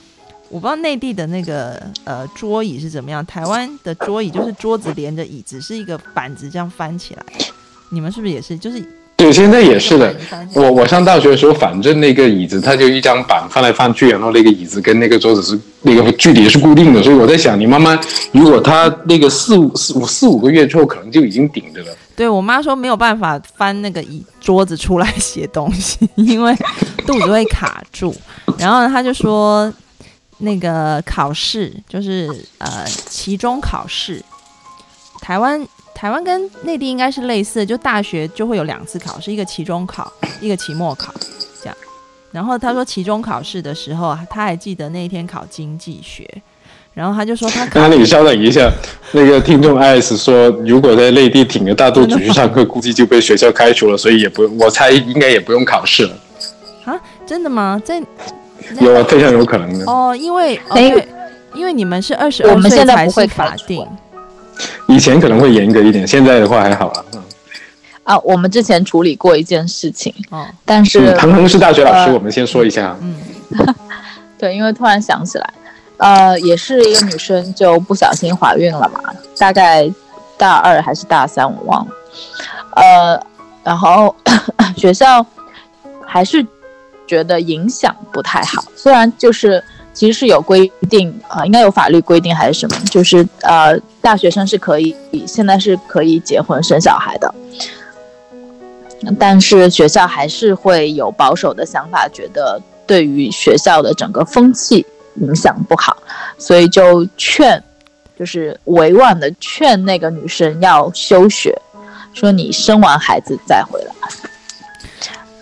[0.49, 7.23] 我不知道内地的那个呃桌椅是怎么样，台湾的桌椅就是桌子连着椅子，是一个板子这样翻起来，
[7.91, 8.57] 你们是不是也是？
[8.57, 8.81] 就是。
[9.17, 10.15] 对，现在也是的。
[10.53, 17.99] 我我上大学的时候，反正那个椅子它就一张板翻来翻去，然后那个椅子跟那个桌子是那个距离是固定的，所以我在想，你慢慢
[18.31, 21.89] 如果她那个四五四五四五个月之后，可能就已经顶着了。
[22.17, 26.57] 对我妈说没有办法翻那个椅桌子出来写东西，因为
[27.07, 28.15] 肚子会卡住。
[28.59, 29.73] 然后她就说，
[30.39, 34.25] 那个考试就是呃期中考试，
[35.21, 35.67] 台湾。
[35.99, 41.11] 台湾跟内地应该是类似，就大学就会有两次考试，一个期中考，一个期末考，
[41.63, 41.77] 这样。
[42.31, 46.43] 然后他说期中考试的时候，他还记得那一天考经济学，
[46.97, 47.69] 然后他就说他。
[47.75, 48.73] 那你稍等一下，
[49.13, 56.19] 那个听众 S 说，如果在内地挺着大肚子去上课，估计就被学校开除了，所以也不用，我猜应该也不用考试了。
[56.87, 57.79] 啊，真的吗？
[57.85, 58.03] 在
[58.81, 61.07] 有非常有可能的哦，因为对，
[61.55, 63.87] 因为你们是二十二岁才是法定。
[64.89, 67.05] 以前可能会严格一点，现在的话还好了。
[68.05, 72.97] 啊，我们之前处理过一件事情，哦，但是唐腾是大学老师，我们先说一下。
[73.03, 73.15] 嗯，
[74.39, 75.53] 对，因为突然想起来，
[75.99, 79.01] 呃，也是一个女生就不小心怀孕了嘛，
[79.39, 79.91] 大概
[80.37, 81.93] 大二还是大三，我忘了。
[82.75, 83.27] 呃，
[83.65, 84.15] 然后
[84.77, 85.25] 学校
[86.05, 86.47] 还是
[87.07, 89.63] 觉得影响不太好，虽然就是。
[89.97, 92.77] 其实是有规定啊，应该有法律规定还是什么？
[92.91, 94.95] 就是呃，大学生是可以
[95.27, 97.35] 现在是可以结婚生小孩的，
[99.19, 104.85] 但是学校还是会有保守的想法，觉得对于学校的整个风气
[105.21, 105.97] 影响不好，
[106.39, 107.63] 所以就劝，
[108.19, 111.57] 就是委婉的劝那个女生要休学，
[112.13, 113.93] 说你生完孩子再回来。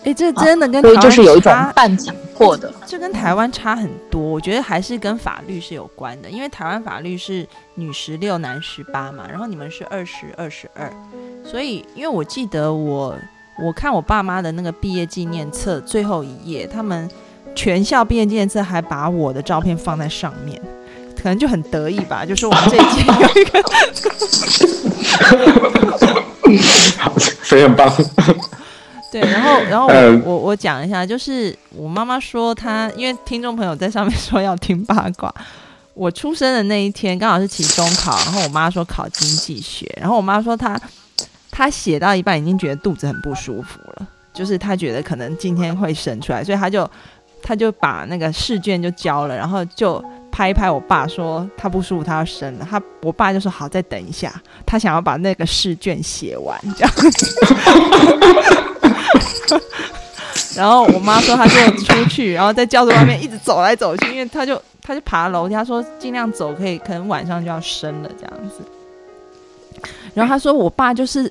[0.04, 4.20] 哎，这真的跟所以就是有一种半强迫的，这跟台湾差很多。
[4.20, 10.92] 我觉得还是跟法律是有关的，因为台湾法律是女十六男十八嘛，然后你们是二十二十二，
[11.42, 13.16] 所以因为我记得我
[13.64, 17.08] 我看我爸妈的那个毕业纪念册最后一页，他们
[17.54, 20.60] 全校毕业纪念册还把我的照片放在上面，
[21.16, 23.62] 可能就很得意吧，就说我们这一届有一个，
[26.98, 27.12] 好，
[27.42, 27.92] 非常棒。
[29.12, 35.32] 对，然后，然后我我我讲一下，就是我妈妈说她，因为听众朋友在上面说要听八卦，
[35.94, 40.76] 我出生的那一天刚好是期中考，然后我妈说考经济学，然后我妈说她
[41.52, 46.90] 她写到一半已经觉得肚子很不舒服了，就是她觉得可能今天会生出来，所以她就
[47.44, 50.02] 他就把那个试卷就交了，然后就
[50.32, 54.32] 拍一拍我爸说他不舒服，他要生了，他我爸就说好，再等一下，
[54.64, 56.90] 他想要把那个试卷写完这样。
[60.56, 61.52] 然后我妈说，她就
[61.82, 69.90] 出去，然后在教室外面一直走来走去，因为她就她就爬楼梯，她说尽量走，可以可能晚上就要生了这样子。
[70.14, 71.30] 然后她说，我爸就是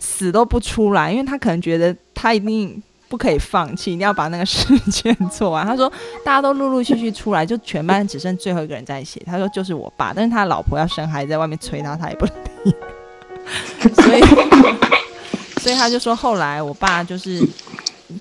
[0.00, 5.66] 死都不出来，因为他可能觉得他一定不可以放弃，一定要把那个试卷做完。
[5.66, 5.90] 他说，
[6.24, 9.20] 大家都陆陆续续出来，就全班只剩最后一个人在写。
[9.26, 12.32] 他说，就是我爸，但是他老婆要生孩子，在外面催他，他也不理。
[13.94, 14.22] 所以。
[15.58, 17.44] 所以他就说，后来我爸就是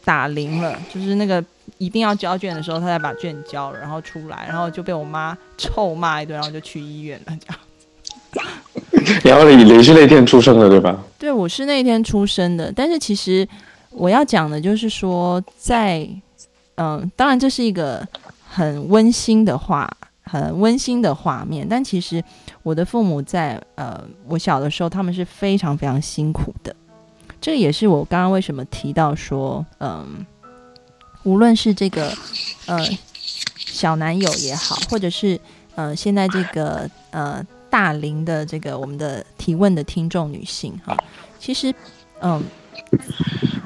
[0.04, 1.43] 打铃了，就是那个
[1.78, 7.38] 一定要交卷的时候，他才把卷交了，然后出来，然后就被我妈臭骂一顿，然后就去医院了。
[7.39, 8.50] 这样。
[9.24, 11.00] 然后你你是那天出生的对吧？
[11.19, 12.74] 对，我是那天出生的。
[12.76, 13.48] 但是其实
[13.95, 16.08] 我要讲的就是说，在
[16.75, 18.05] 嗯，当然这是一个
[18.47, 19.89] 很温馨的话，
[20.23, 21.65] 很温馨的画面。
[21.67, 22.23] 但其实
[22.63, 26.75] 我的父母在呃我小的时候，他们是非常非常辛苦的。
[27.39, 30.25] 这也是我刚刚为什么提到说，嗯，
[31.23, 32.12] 无论是这个
[32.65, 32.77] 呃
[33.55, 35.39] 小男友也好，或者是
[35.75, 40.97] 呃现在这个呃大龄的这个我们的提问的听众女性哈，
[41.39, 41.73] 其实
[42.19, 42.43] 嗯，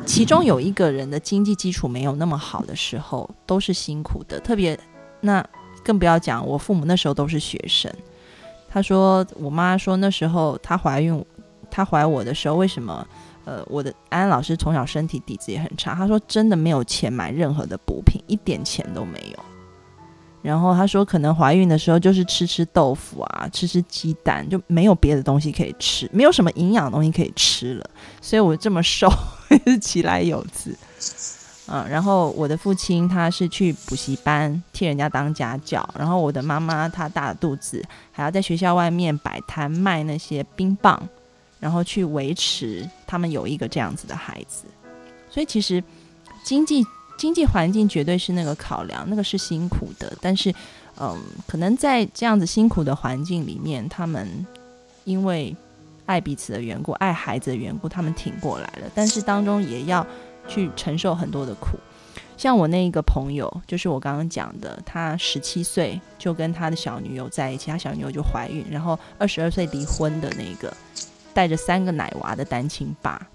[0.10, 4.40] 其中有一个人的经济基础没有那么好的时候，都是辛苦的。
[4.40, 4.78] 特别
[5.22, 5.48] 那
[5.84, 7.94] 更不要讲，我父母那时候都是学生。
[8.68, 11.24] 他说，我妈说那时候她怀孕，
[11.70, 13.08] 她怀我的时候，为什么？
[13.46, 19.40] 呃，我的安安老师从小身体底子也很差，她说真的没有钱买任何的补品，一点钱都没有。
[20.42, 27.90] 然后他说，可能怀孕的时候就是吃吃豆腐啊，吃吃鸡蛋，就没有别的东西可以吃，没有什么营养的东西可以吃了。
[28.22, 29.12] 所以我这么瘦
[29.66, 30.76] 是其来有自。
[31.68, 41.02] 嗯，然后我的父亲他是去补习班替人家当家教，然后我的妈妈她大肚子还要在学校外面摆摊卖那些冰棒。
[41.62, 44.64] 然后去维持他们有一个这样子的孩子，
[45.30, 45.84] 所以其实
[46.42, 46.86] 经济
[47.20, 50.12] 经济环境绝对是那个考量，那个是辛苦的。
[50.22, 50.52] 但是，
[50.98, 54.26] 嗯，可能在这样子辛苦的环境里面，他们
[55.04, 55.54] 因为
[56.06, 58.90] 爱彼此的缘故，爱孩子的缘故，他们挺过来了。
[58.96, 60.08] 但是当中也要
[60.48, 61.78] 去承受很多的苦。
[62.38, 70.74] 像我那一个朋友，就是我刚刚讲的，他十七岁就跟他的小女友在一起，他小女友就怀孕，然后二十二岁离婚的那个。
[71.32, 73.26] 带着三个奶娃的单亲爸，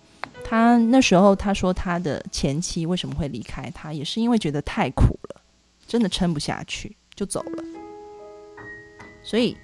[0.44, 5.40] 他那时候他说他的前妻为什么会离开他，也是因为觉得太苦了，
[5.88, 7.64] 真的撑不下去就走了。
[9.22, 9.56] 所以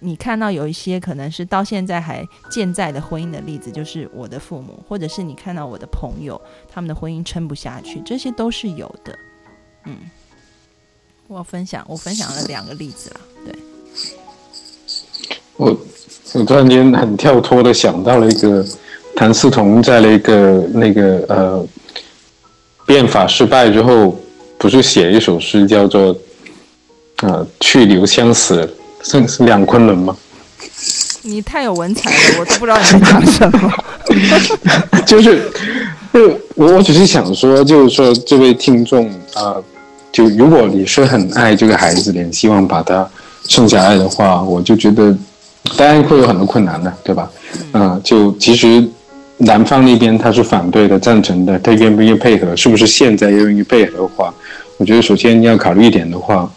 [0.00, 9.16] 你看到有一些可能是到现在还健在的婚姻的例子，就是我的父母，或者是你看到我的朋友，他们的婚姻撑不下去，这些都是有的。
[9.84, 10.10] 嗯，
[11.28, 13.58] 我分享我分享了两个例子啦，对，
[15.56, 15.78] 我。
[16.32, 18.66] 我突然间很跳脱的想到了一个
[19.16, 21.66] 谭嗣同在那个那个呃
[22.86, 24.18] 变法失败之后，
[24.58, 26.14] 不是写一首诗叫做
[27.22, 28.68] 呃去留相思，
[29.02, 30.16] 是是两昆仑吗？
[31.22, 33.72] 你太有文采了，我都不知道你在讲什么。
[35.06, 35.50] 就是，
[36.12, 39.56] 就我我只是想说，就是说这位听众啊，
[40.12, 43.08] 就如果你是很爱这个孩子的，希望把他
[43.48, 45.16] 生下来的话，我就觉得。
[45.78, 47.30] 当然会有很多困难的，对吧？
[47.72, 48.86] 嗯，就其实
[49.38, 52.54] 男方那边他是反对的、赞成的，他愿不愿意配合？
[52.54, 54.32] 是不是现在愿意配合的话？
[54.76, 56.50] 我觉得首先你要考虑一点的话，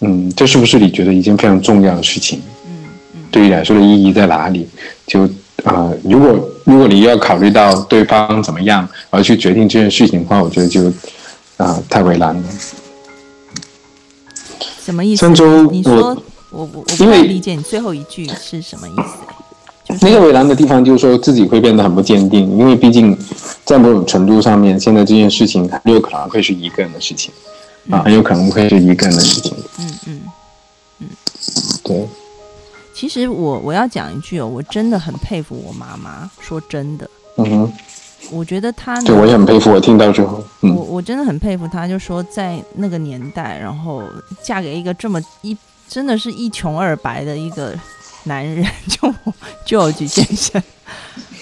[0.00, 2.40] 嗯，这是不是你觉得一件非常重要的事情？
[2.66, 4.68] 嗯嗯，对于来说的意义在哪里？
[5.06, 5.22] 就
[5.64, 10.92] 啊，如果如果你要考虑到对方怎么样而去决定这件事情的话，我觉得就
[11.56, 12.42] 啊太为难了。
[14.84, 15.20] 什么意思？
[15.20, 16.16] 上周你说。
[16.50, 19.18] 我我我不太理解你最后一句是什么意思。
[20.00, 23.16] 那个为难的地方就是说自己会变得很不坚定，因为毕竟
[23.64, 27.32] 在某种程度上面，现在这件事情很有可能会是一个人的事情
[27.90, 29.56] 啊，很有可能会是一个人的事情。
[29.78, 30.20] 嗯嗯
[31.00, 31.06] 嗯，
[31.82, 32.08] 对。
[32.94, 36.28] 其实我我要讲一句哦，我真的很佩服我妈妈。
[36.40, 37.72] 说真的，嗯哼，
[38.32, 39.70] 我觉得她，对我也很佩服。
[39.70, 44.02] 我听到之后，我我真的很佩服她，就说在那个年代，然后
[44.42, 45.56] 嫁给一个这么一
[45.88, 47.72] 真的是一穷二白的一个
[48.28, 49.12] 男人， 就
[49.64, 50.62] 就有局先生，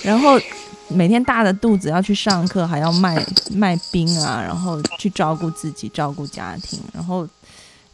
[0.03, 0.41] 然后
[0.89, 3.23] 每天大着肚子要去上课，还要卖
[3.53, 7.29] 卖冰啊，然后去照顾自己，照顾家庭，然后。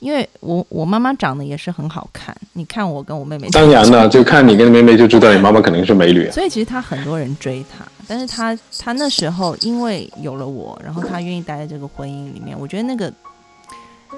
[0.03, 6.29] 因为我我妈妈长得也是很好看，你看我跟我妹妹，当然了，就看你跟妹妹就知道你妈妈肯定是美女。
[6.33, 13.13] 所以其实她很多人追她，但是她她那时候因为有了我，然后她愿意待在这个婚姻里面，我觉得那个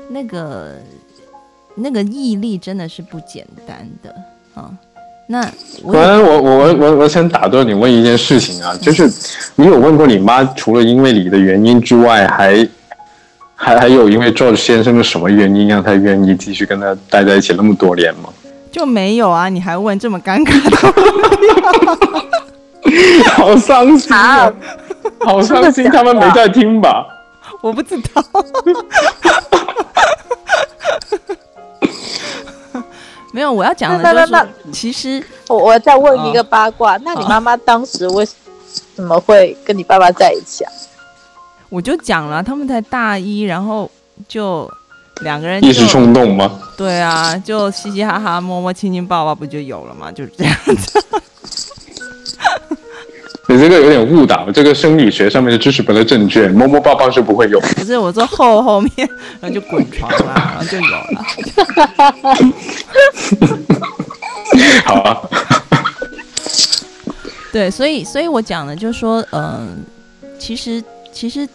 [0.09, 0.81] 那个
[1.75, 4.17] 那个毅力真的是不简单的
[4.55, 4.71] 啊。
[5.27, 5.41] 那
[5.83, 9.11] 我我我我我想打断你问一件事情啊，就是
[9.57, 12.67] 你有问过你妈，除了因为你的原因之外，还？
[13.57, 18.29] 还还有因为 George 先生的什么原因让他愿意继续跟他待在一起那么多年吗？
[18.73, 19.49] 就没有啊！
[19.49, 20.77] 你还问这么尴尬的？
[23.31, 24.53] 好伤心啊！
[25.21, 27.07] 好伤心，他们没在听吧？
[27.63, 28.23] 我不知道。
[33.35, 40.71] 没有，我要讲的就是，其实我我再问一个八卦，那你妈妈当时为什么会跟你爸爸在一起啊？
[41.69, 43.91] 我就讲了，他们才大一，然后
[44.29, 44.71] 就
[45.23, 46.61] 两个人一时冲动吗？
[46.77, 50.13] 对啊，就嘻嘻哈哈、摸摸、亲亲、抱抱，不就有了吗？
[50.13, 51.05] 就是这样子。
[53.47, 57.61] 你这个有点误导，这个生理学上面的知识本来正确，摸摸抱抱是不会有。
[57.61, 59.09] 不是，我坐后后面，
[59.41, 61.25] 然后就滚床了，然后就有了。
[64.87, 65.21] 好啊。
[67.53, 69.85] 对，所以，所以我讲的就是说，嗯，
[70.39, 70.83] 其实，
[71.13, 71.49] 其实。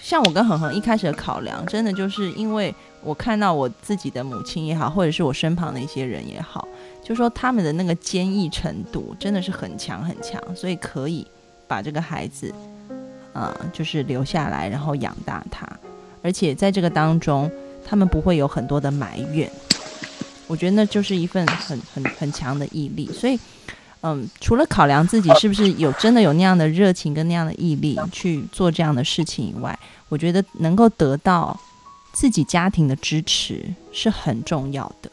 [0.00, 6.66] 像我跟恒恒一开始的考量，真的就是因为我看到我自己的母亲也好，或者是我身旁的一些人也好，
[7.08, 11.26] 就说他们的那个坚毅程度真的是很强很强，所以可以
[11.66, 12.52] 把这个孩子，
[13.32, 15.66] 呃，就是留下来，然后养大他，
[16.22, 17.50] 而且在这个当中，
[17.86, 19.50] 他们不会有很多的埋怨。
[20.46, 23.38] 我觉得那就是一份很很很强的毅力，所以。
[24.00, 29.76] 嗯，除了考量自己是不是有真的有那样的热情跟那样的毅力去做这样的事情以外，
[30.08, 31.58] 我觉得能够得到
[32.12, 35.10] 自己家庭的支持是很重要的。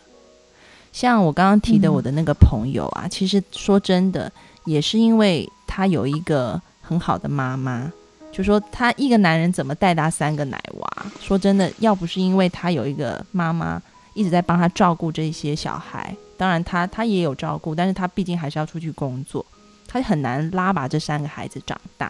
[0.96, 4.32] 像我刚刚提的我的那个朋友啊，其实说真的，
[4.64, 7.92] 也是因为他有一个很好的妈妈，
[8.32, 11.06] 就说他一个男人怎么带大三个奶娃？
[11.20, 13.82] 说真的，要不是因为他有一个妈妈
[14.14, 16.16] 一直在帮他照顾这些小孩。
[16.38, 19.46] 当然，他他也有照顾，但是他毕竟还是要出去工作，
[19.90, 22.10] 他很难拉拔这三个孩子长大。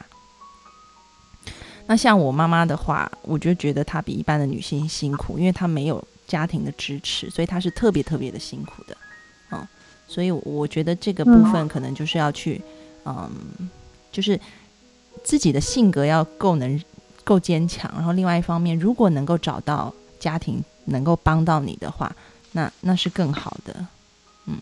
[1.87, 8.97] 那像我妈妈的话，我就觉得她比一般的女性辛苦，因为她没有家庭的支持，所以他是特别特别的辛苦的。
[9.51, 9.67] 嗯，
[10.07, 12.61] 所以我觉得这个部分可能就是要去，
[13.05, 13.29] 嗯，
[14.11, 14.39] 就是
[15.23, 16.81] 自己的性格要够能
[17.23, 22.11] 够坚强，然后另外一方面，如果能够找到家庭能够帮到你的话，
[22.51, 23.75] 那那是更好的。
[24.45, 24.57] 嗯，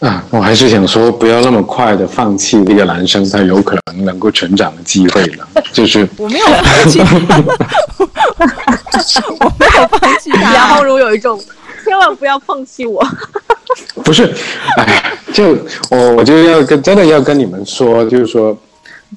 [0.00, 5.48] 啊，我还是想说，不要那么快的放弃那个男生，他有可能能够成长的机会了。
[5.72, 7.00] 就是我没有放弃，
[9.40, 10.54] 我没有放弃他。
[10.54, 11.40] 杨红茹有一种，
[11.84, 13.04] 千万不要放弃我。
[14.04, 14.34] 不是，
[14.76, 15.56] 哎，就
[15.90, 18.56] 我我就要跟真的要跟你们说，就是说，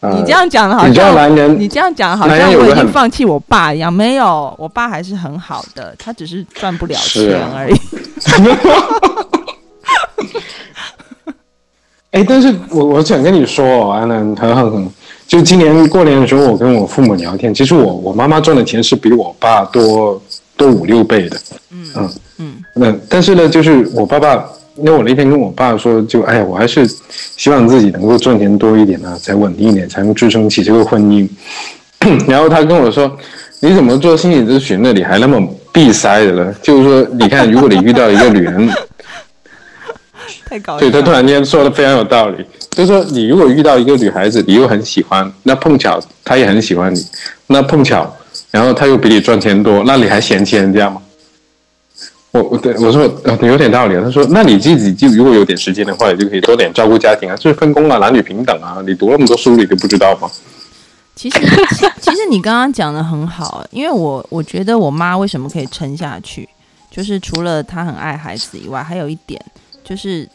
[0.01, 3.91] 你这样讲的好像男人，你这样讲好像我已经放弃我爸一样。
[3.91, 7.75] 没有，我爸还是很好的，他只是赚不了钱而已。
[12.11, 14.88] 哎，但是我我想跟你说，安南很很很，
[15.28, 20.21] 就今年过年的时候，我跟我父母聊天，其实我我妈妈赚的钱是比我爸多
[20.55, 21.38] 多五六倍的，
[21.71, 24.45] 嗯嗯嗯，那但是呢，就是我爸爸，
[24.78, 26.88] 因为我那天跟我爸说，就哎呀，我还是
[27.38, 31.28] 希望自己能够赚钱多一点啊，才稳定一点，才能支撑起这个婚姻。
[32.28, 33.11] 然后他跟我说，
[33.59, 36.55] 你怎么做心理咨询的，你还那么闭塞的呢？
[36.61, 38.69] 就是说，你看，如果你遇到一个女人。
[40.79, 47.05] 对他突然间说的非常有道理，就是说你如果遇到一个女孩子，你又很喜欢，那碰巧她也很喜欢你，
[47.47, 48.15] 那碰巧，
[48.51, 51.01] 然后她又比你赚钱多，那你还嫌弃人家吗？
[52.31, 53.03] 我我对我说
[53.41, 53.95] 有点道理。
[54.01, 58.81] 他说，那你自己就如果有点时间的话，你就可以多点照顾家庭啊，就是分工啊，男女平等啊。
[58.87, 60.27] 你读那么多书，你都不知道吗？
[61.15, 61.39] 其实
[62.01, 66.49] 其实你刚刚讲的很好，因为我我觉得我妈为什么可以撑下去，
[66.89, 69.39] 就是除了她很爱孩子以外，还有一点
[69.83, 70.27] 就是。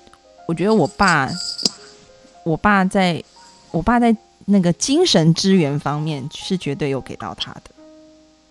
[0.49, 1.29] 我觉得我爸，
[2.43, 3.23] 我爸在，
[3.71, 7.71] 我爸在那个精神支援方面是绝对有给到他的，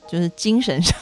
[0.08, 0.95] 就是精神上，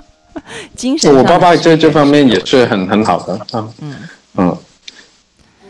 [0.74, 1.14] 精神。
[1.14, 3.94] 我爸爸在这方面也是很很好的啊，嗯
[4.36, 4.56] 嗯。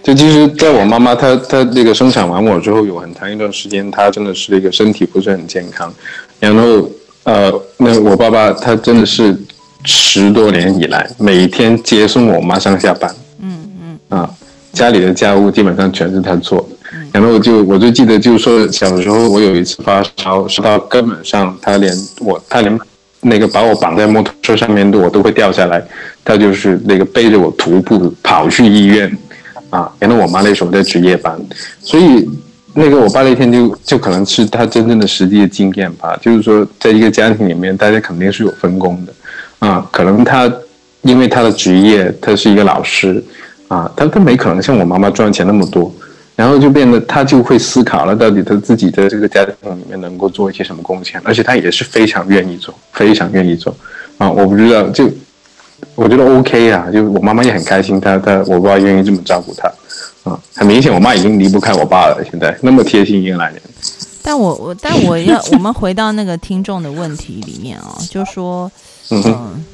[0.05, 5.93] 就其实，在我妈妈她她那个生产完我之后，有很长一段时间，她真的是那个身体不是很健康。
[6.39, 6.89] 然后，
[7.25, 9.37] 呃，那我爸爸他真的是
[9.85, 13.13] 十多年以来，每天接送我妈上下班。
[13.41, 14.19] 嗯嗯。
[14.21, 14.35] 啊，
[14.73, 16.99] 家里的家务基本上全是他做的。
[17.13, 22.79] 然后就我就记得，就是说小时候我有一次发烧，烧到根本上，他连我他连
[23.21, 25.83] 那个把我绑在摩托车上面的我都会掉下来，
[26.25, 29.17] 他就是那个背着我徒步跑去医院。
[29.71, 31.41] 啊，然后我妈那时候在值夜班，
[31.81, 32.29] 所以
[32.75, 36.19] 那个我爸那天就就可能是他真正的实际的经验吧。
[36.21, 39.13] 就是说，在一个家庭里面，大家肯定是有分工的，
[39.61, 40.53] 啊，可能他
[41.03, 43.23] 因为他的职业，他是一个老师，
[43.71, 45.91] 啊，他他没可能像我妈妈赚钱那么多，
[46.37, 53.75] 然后就变得他就会思考了，到底他自己在这个家庭里面能够做一些什么贡献，而且他也是非常愿意做，非常愿意做，
[54.19, 55.09] 啊，我不知道就。
[55.95, 59.67] 我觉得 OK 啊，就我妈妈也很开心，她她我爸愿意这么照顾她，
[60.25, 63.63] 啊，很明显我妈已经离不开我爸了，现在那么贴心一个男人。
[64.23, 68.71] 但我我但我要我们回到那个听众的问题里面啊，就说，
[69.11, 69.65] 嗯，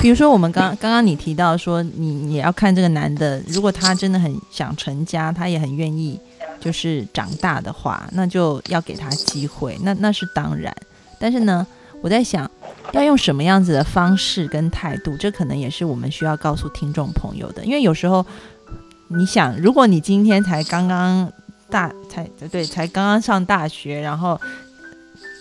[0.00, 6.18] 比如说我们刚刚刚你提到说，你也要看这个男的，如果他真的很想成家，他也很愿意
[6.60, 10.74] 就是长大的话，那就要给他机会，那那是当然。
[11.18, 11.66] 但是呢，
[12.02, 12.50] 我在想。
[12.92, 17.62] 要用什么样子的方式跟态度，这可能也是我们需要告诉听众朋友的。
[17.62, 18.24] 因为有时候，
[19.08, 21.30] 你想，如果你今天才刚刚
[21.68, 24.40] 大，才对，才刚刚上大学，然后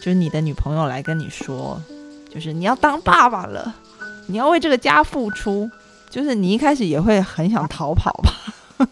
[0.01, 1.81] 就是你的女朋友来跟你说，
[2.29, 3.73] 就是你要当爸爸了，
[4.28, 5.69] 你要为这个家付出，
[6.09, 8.88] 就是你一开始也会很想逃跑吧？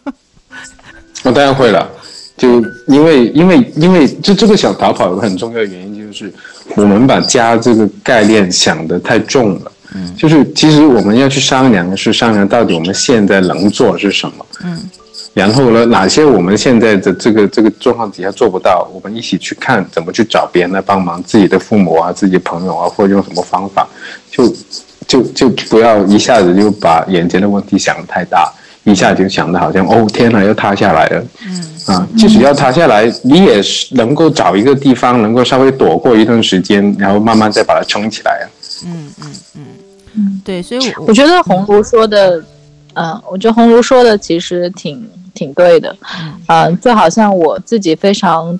[1.24, 1.88] 我当然会了。
[2.36, 6.30] 就因为因为因为这这个想逃跑有个很重要的原因，就是
[6.74, 9.72] 我们把家这个概念想得太重了。
[9.94, 14.46] 嗯，就是其实我们要去商量的，是商量到底我们现在能做是什么。
[14.64, 14.90] 嗯，
[15.32, 23.88] 然后呢，哪些我们现在的这个这个状况底下做不到，我们一起去看怎么去找别人来帮忙，自己的父母啊，自己的朋友啊，或者用什么方法，
[24.30, 24.52] 就
[25.06, 28.52] 就就不要一下子就把眼前的问题想得太大，
[28.84, 31.24] 一下就想的好像哦天哪要塌下来了。
[31.46, 31.72] 嗯。
[31.86, 38.44] 啊，即使要塌下来，你也是能够找一个地方，能够稍微躲过一段时间，然后慢慢再把它撑起来啊。
[38.84, 39.64] 嗯嗯嗯
[40.16, 42.42] 嗯，对，所以我觉得红炉说的，
[42.94, 45.94] 嗯，我觉得红炉说的其实挺挺对的。
[46.48, 48.58] 嗯，就好像我自己非常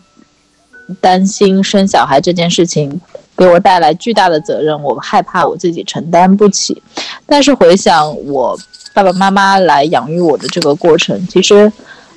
[1.01, 3.01] 担心生小孩这件事情
[3.37, 6.83] 给我带来巨大的责任，我害怕我自己承担不起。
[7.27, 8.59] 但是回想我
[8.95, 11.73] 爸爸妈妈来养育我的这个过程，其实。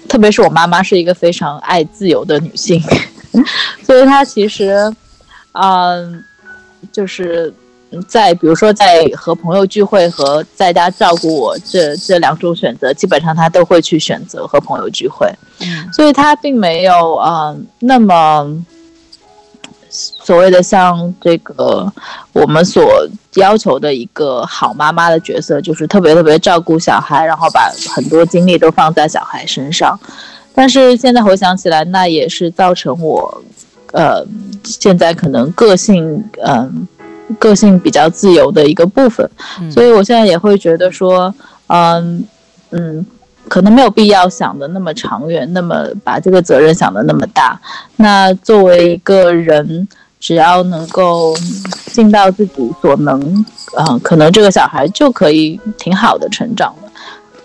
[0.07, 2.81] 特别是我妈妈是一个非常爱自由的女性，
[3.85, 4.91] 所以她其实，
[5.51, 6.23] 嗯，
[6.91, 7.53] 就是
[8.07, 15.31] 在比如说在和朋友聚会和在家照顾我这这两种选择，基本上她都会去选择和朋友聚会，
[15.93, 18.65] 所以她并没有嗯那么。
[19.89, 21.91] 所谓的像这个
[22.31, 29.99] 我们所要求的一个好妈妈的角色，就是特别特别照顾小孩，然后把很多精力都放在小孩身上。
[30.53, 33.43] 但是现在回想起来，那也是造成我，
[33.93, 34.25] 呃，
[34.63, 36.87] 现在可能个性，嗯，
[37.39, 39.29] 个性比较自由的一个部分。
[39.71, 41.33] 所以我现在也会觉得说，
[41.67, 42.23] 嗯
[42.71, 43.05] 嗯。
[43.49, 47.59] 可能没有必要想的那么长远，那么把这个责任想的那么大。
[47.97, 49.87] 那作为一个人，
[50.19, 51.35] 只要能够
[51.91, 53.45] 尽到自己所能，
[53.77, 56.91] 嗯，可能这个小孩就可以挺好的成长了。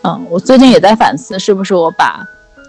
[0.03, 2.25] 嗯，我最近也在反思，是不是我把，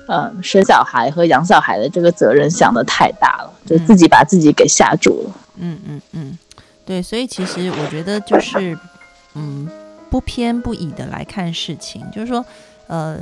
[0.07, 5.31] 嗯，生小孩和养小孩的这个责任想的太大了，就自己把自己给吓住了。
[5.57, 6.37] 嗯嗯嗯，
[6.85, 8.77] 对，所以其实我觉得就是，
[9.33, 9.67] 嗯，
[10.09, 12.43] 不偏不倚的来看事情，就是说。
[12.87, 13.17] 呃，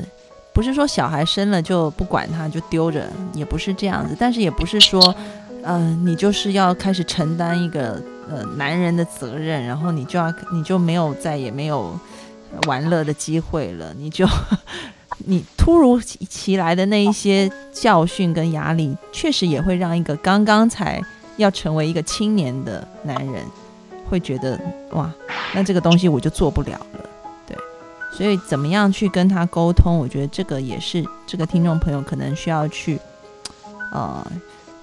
[0.54, 4.16] 不是说小孩生了就不管他，就丢着，也不是这样子。
[4.20, 5.16] 但是也不是说，
[5.64, 11.98] 呃，你就是要开始承担一个呃男人的责任，然后你就要你就没有再也没有
[12.68, 13.94] 玩乐的机会了。
[13.98, 14.28] 你就
[15.26, 21.02] 你突如其来的那一些教训跟压力，确实也会让一个刚刚才
[21.38, 23.44] 要成为一个青年的男人，
[24.10, 24.60] 会觉得
[24.92, 25.12] 哇，
[25.54, 27.10] 那这个东西我就做不了了。
[28.16, 29.98] 所以，怎么样去跟他沟通？
[29.98, 33.00] 我觉得这个也是这个听众朋友可能需要去，
[33.92, 34.26] 呃，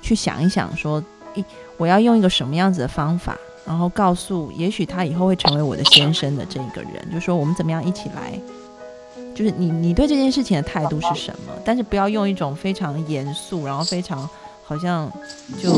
[0.02, 1.02] 去想一想，说，
[1.34, 1.44] 诶，
[1.76, 8.32] 我要用一个什么样子的方法，然后告诉，也许他以后会成为我的先生的这个人，就说我们怎么样一起来，
[9.32, 11.52] 就是你你对这件事情的态度是什么？
[11.64, 14.28] 但是不要用一种非常严肃，然后非常
[14.70, 15.10] 好像
[15.60, 15.68] 就。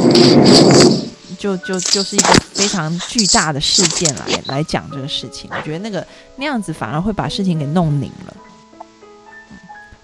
[1.39, 8.35] 就就就是一个非常巨大的事件来来讲这个事情，我觉得那个那样子反而会把事情给弄拧了。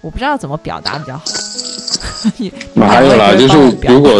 [0.01, 1.25] 我不知道怎么表达比较好。
[2.87, 3.53] 还有啦，就是
[3.87, 4.19] 如果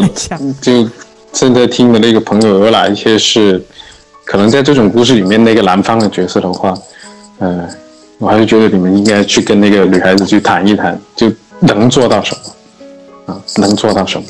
[0.61, 0.87] 就
[1.33, 3.61] 现在听的那个朋友有哪一些是
[4.23, 6.77] 可能在这种故事里面那个男方的角色的话，
[7.39, 7.67] 呃，
[8.19, 13.41] 我还是觉得你们应该去跟那个女孩子去谈一谈，就能做到什么啊？
[13.57, 14.27] 能做到什么？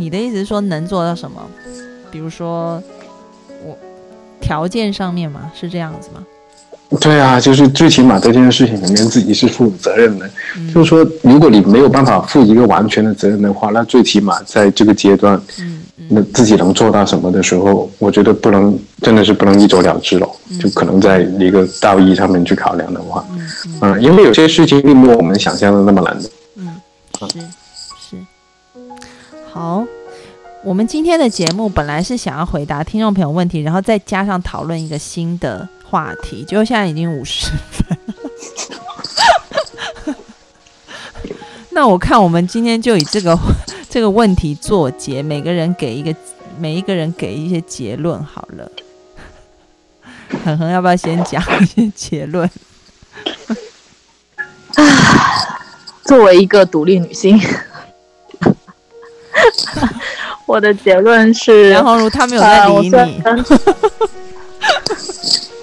[0.00, 1.42] 嗯，你的意思是说能做到什么？
[2.10, 2.82] 比如说
[3.64, 3.76] 我
[4.40, 6.24] 条件上面嘛，是这样子吗？
[7.00, 10.28] 对啊，就是最起码在这件事情里面自己是负责任的。
[10.74, 20.28] 就是说，如果你没有办法负一个完全的责任的话，那最起码在这个阶段，嗯那自己能做到什么的时候，我觉得不能真的是不能一走了之了。
[20.60, 23.24] 就可能在一个道义上面去考量的话，
[23.82, 26.28] 嗯，因为有些事情并没有我们想象的那么难的。
[26.56, 26.80] 嗯，
[27.30, 27.46] 是是。
[29.52, 29.84] 好，
[30.64, 35.68] 我们今天的节目本来是想要回答听众朋友问题，然后再加上讨论一个新的。
[35.90, 37.98] 话题，结果现在已经五十分，
[41.70, 43.36] 那我看我们今天就以这个
[43.88, 46.14] 这个问题作结，每个人给一个，
[46.60, 48.70] 每一个人给一些结论好了。
[50.44, 52.48] 恒恒要不要先讲一些结论？
[54.76, 54.86] 啊，
[56.06, 57.36] 作为一个独立女性，
[60.46, 62.92] 我的结论是梁红茹他没有在理你。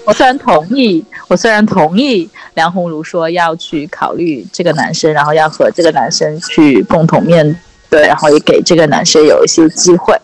[0.04, 7.54] 我虽然同意，我虽然同意梁红茹说要去考虑这个男生，然后要和这个男生去共同面
[7.90, 10.18] 对，然后也给这个男生有一些机会，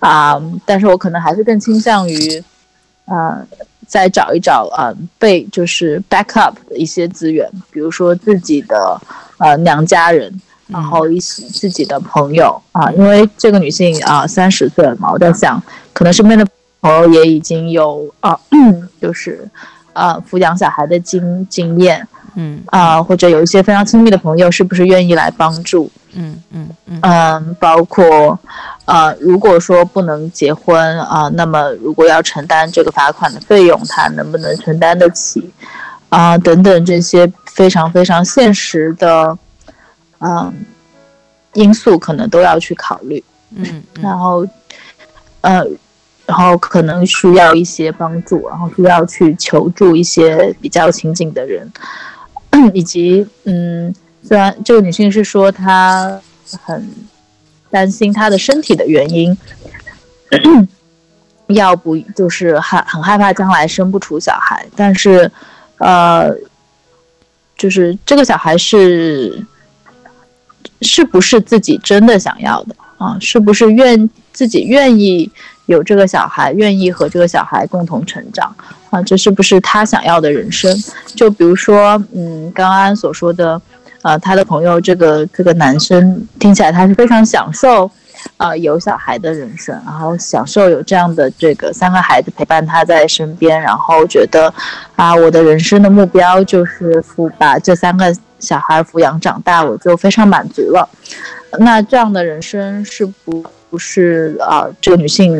[0.00, 2.42] 啊，但是我可能还是更倾向于，
[3.04, 3.46] 呃，
[3.86, 9.00] 再找一找呃被就是 back up 的一些资源，比如说自己的
[9.38, 15.62] 呃娘家人，然后一些自己的朋友啊，因为这个女性啊三十岁了嘛，我在想
[15.92, 16.46] 可能身边的。
[16.80, 18.38] 朋友也已经有啊，
[19.02, 19.48] 就是
[19.92, 22.06] 啊，抚养小孩的经经验，
[22.36, 25.90] 嗯啊，或者有一些非常亲密的朋友，是不是愿意来帮助？
[26.14, 28.38] 嗯嗯嗯嗯，包括
[28.84, 35.52] 啊，如果说不能结婚啊，那么如果要承担这个罚款的费用，他能不能承担得起？
[36.10, 39.36] 啊，等等这些非常非常现实的
[40.18, 40.52] 嗯
[41.54, 43.22] 因素，可能都要去考虑。
[43.54, 44.46] 嗯，然后
[45.40, 45.64] 呃。
[46.26, 51.72] 然后可能需要一些帮助，然后需要去求助一些比较亲近的人，
[52.74, 56.20] 以及嗯，虽然这个女性是说她
[56.60, 56.86] 很
[57.70, 59.34] 担心她的身体的原因，
[61.48, 65.32] 要不就是害很害怕将来生不出小孩，但是
[65.78, 66.30] 呃，
[67.56, 69.42] 就是这个小孩是
[70.82, 73.16] 是不是自己真的想要的啊？
[73.20, 75.30] 是不是愿自己愿意？
[75.66, 78.50] 有这个小孩愿意和这个小孩共同成长
[78.88, 80.74] 啊，这是不是他想要的人生？
[81.14, 83.60] 就比如说，嗯，刚刚所说的，
[84.00, 87.90] 呃，他的朋友这个这个男生听起来他是非常享受，
[88.38, 94.50] 呃，有小孩的人生，然后享受有这样的这个三个孩子陪伴他在身边，然后觉得，
[94.96, 97.04] 啊，我的人生的目标就是
[97.36, 100.88] 把这三个小孩抚养长大，我就非常满足了。
[101.58, 103.44] 那这样的人生是不？
[103.70, 105.36] 不是啊，这个女性，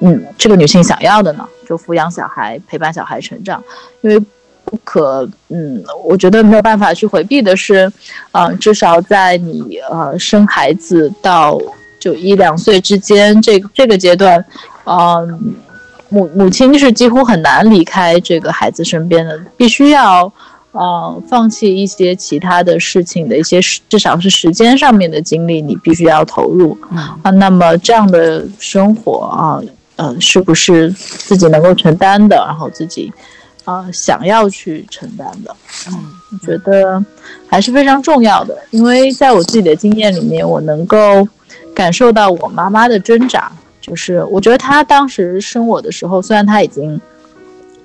[0.00, 3.64] 嗯，这个女性想要的呢，就抚养小孩、陪伴小孩成长，
[4.02, 4.22] 因为
[4.66, 7.90] 不可，嗯，我觉得没有办法去回避的是，
[8.32, 11.58] 呃，至少在你呃生孩子到
[11.98, 14.44] 就一两岁之间，这这个阶段，
[14.84, 15.54] 嗯，
[16.10, 20.30] 母母亲是几乎很难离开这个孩子身边的，必须要。
[20.72, 23.58] 呃，放弃一些其他的事情的一些，
[23.88, 26.76] 至少是时间上面的精力，你必须要投入
[27.22, 27.30] 啊。
[27.30, 29.60] 那么这样的生活啊，
[29.96, 32.36] 呃，是不是自己能够承担的？
[32.46, 33.10] 然后自己
[33.64, 35.56] 啊想要去承担的？
[35.88, 35.94] 嗯，
[36.32, 37.02] 我觉得
[37.48, 38.56] 还是非常重要的。
[38.70, 41.26] 因为在我自己的经验里面，我能够
[41.74, 43.50] 感受到我妈妈的挣扎。
[43.80, 47.00] 就是我觉得她当时生我的时候，虽然她已经。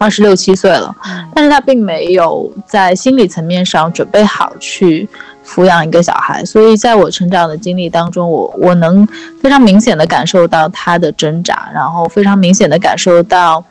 [0.04, 0.94] 二十六七岁了，
[1.34, 5.08] 但是他并没有在心理层面上准备好去
[5.46, 9.08] 抚养一个小孩，所以在我成长的经历当中，我我能
[9.42, 13.64] 非常明显的感受到他的挣扎，然后非常明显的感受到，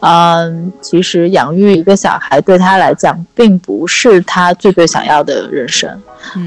[0.00, 5.88] 嗯，其实养育一个小孩对他来讲，并不是他最最想要的人生，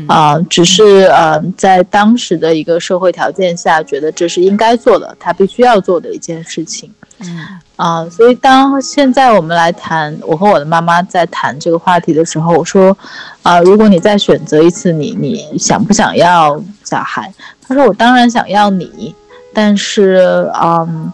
[0.07, 6.91] 啊，只是嗯，在当时的一个社会条件下，觉得这是应该做的，他必须要做的一件事情。
[7.21, 12.97] 嗯啊，所以当现在我们来谈，我和我的妈妈在谈这个话题的时候，我说，
[13.43, 17.33] 啊，如果你再选择一次，你你想不想要小孩？
[17.67, 19.13] 她说我当然想要你，
[19.53, 21.11] 但是，嗯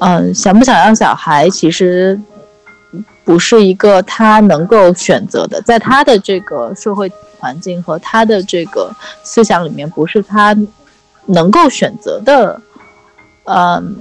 [0.00, 2.20] 嗯，想不想要小孩，其实
[3.24, 10.54] 不是一个他能够选择的，在他的这个社会环境和他的这个思想里面，不是他
[11.26, 12.60] 能够选择的，
[13.44, 13.96] 嗯，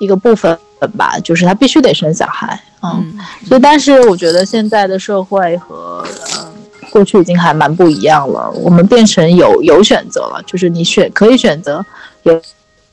[0.00, 0.58] 一个部分
[0.96, 3.12] 吧，就是他必须得生小孩，嗯，
[3.46, 6.04] 所以，但是我觉得现在的社会和
[6.36, 6.52] 嗯
[6.90, 11.84] 过去已经还蛮不一样了，我们变成有有选择了，就是你选可以选择
[12.24, 12.42] 有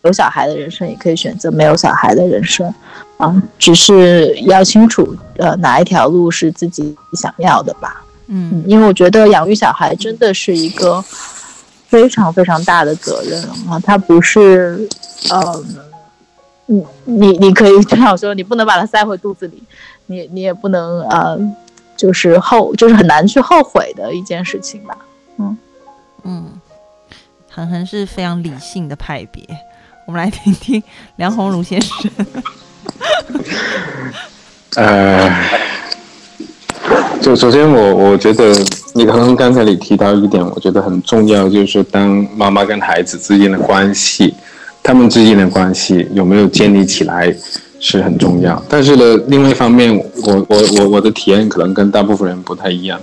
[0.04, 2.72] 有小孩的人生，也可以选择没有小孩的人生。
[3.18, 8.04] 啊，只是要清楚，呃，哪一条路是自己想要的吧。
[8.28, 11.04] 嗯，因为我觉得养育小孩真的是一个
[11.88, 14.88] 非常非常大的责任啊，它不是，
[15.32, 15.64] 呃，
[16.68, 19.64] 你你你可以这样说，你不能把它塞回肚子里，
[20.06, 21.38] 你你也不能呃，
[21.96, 24.98] 就是后就是很难去后悔的一件事情吧。
[25.38, 25.58] 嗯
[26.24, 26.46] 嗯，
[27.50, 29.44] 恒恒是非常理性的派别，
[30.06, 30.84] 我们来听听
[31.16, 32.12] 梁鸿儒先生。
[34.76, 35.32] 呃，
[37.22, 38.54] 就首先我我觉得
[38.94, 44.34] 你刚刚刚才你提到一点，我觉得很重要，就是当妈妈跟孩子之间的关系，
[44.84, 47.34] 他们之间的关系有没有建立起来
[47.80, 48.62] 是很重要。
[48.70, 53.00] 但是呢，另外一方面，我我我我的体验可能跟大部分人不太一样。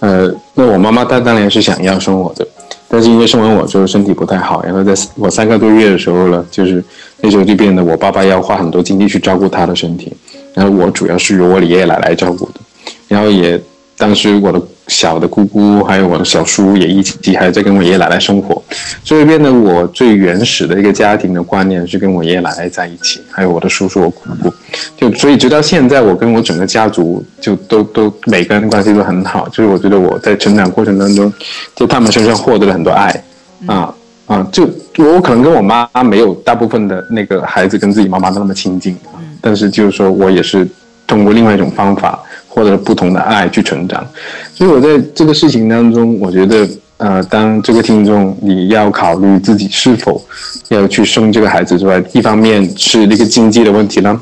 [0.00, 2.46] 呃，那我妈妈她当然是想要生我的。
[2.88, 6.82] 但是因为生完我之后身体不太好，然后在我三个多月的时候呢，就是
[7.20, 10.12] 那时候就变得我爸爸要花很多精力去照顾他的身体，
[10.54, 12.60] 然后我主要是由我爷爷奶奶照顾的，
[13.08, 13.60] 然后也。
[13.96, 14.60] 当时我的
[14.94, 18.62] 小的姑姑还有我的小叔也一起还在跟我爷爷奶奶生活，
[19.02, 24.54] 所以变得我最原始的一个家庭的观念是跟我爷爷奶奶在一起，还有我的叔叔、我姑姑，
[24.96, 31.32] 就所以直到现在，我跟我整个家族就都都每个人关系都很好，就是我觉得我在成长过程当中，
[31.74, 33.24] 在他们身上获得了很多爱，
[33.66, 33.92] 啊
[34.26, 38.96] 啊，就我可能跟我妈没有大部分的那个孩子跟自己妈妈那么亲近，
[39.40, 40.66] 但是就是说我也是
[41.04, 42.22] 通过另外一种方法。
[42.54, 44.06] 或者不同的爱去成长，
[44.54, 50.24] 所以我在这个事情当中，我觉得，呃，当这个听众你要考虑自己是否
[50.68, 54.20] 要去生这个孩子之外，一方面是那个经济的问题呢，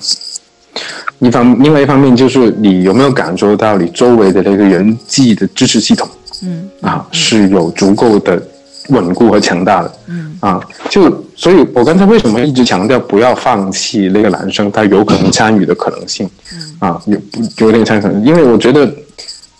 [1.18, 6.08] 一方另外一方面就是你有没有感受到你周围的那个人际的支持系统，
[6.42, 8.42] 嗯，啊，是有足够的。
[8.88, 10.36] 稳固和强大的，嗯。
[10.40, 10.60] 啊，
[10.90, 16.76] 就所以，我刚才为什么一直强调不要放弃那个男生他有可能参与的可能性，嗯。
[16.80, 17.16] 啊，有
[17.58, 18.92] 有点参与，因为我觉得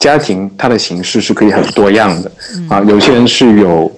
[0.01, 2.33] 家庭它的形式是可以很多样的，
[2.69, 3.91] 啊，有些人是有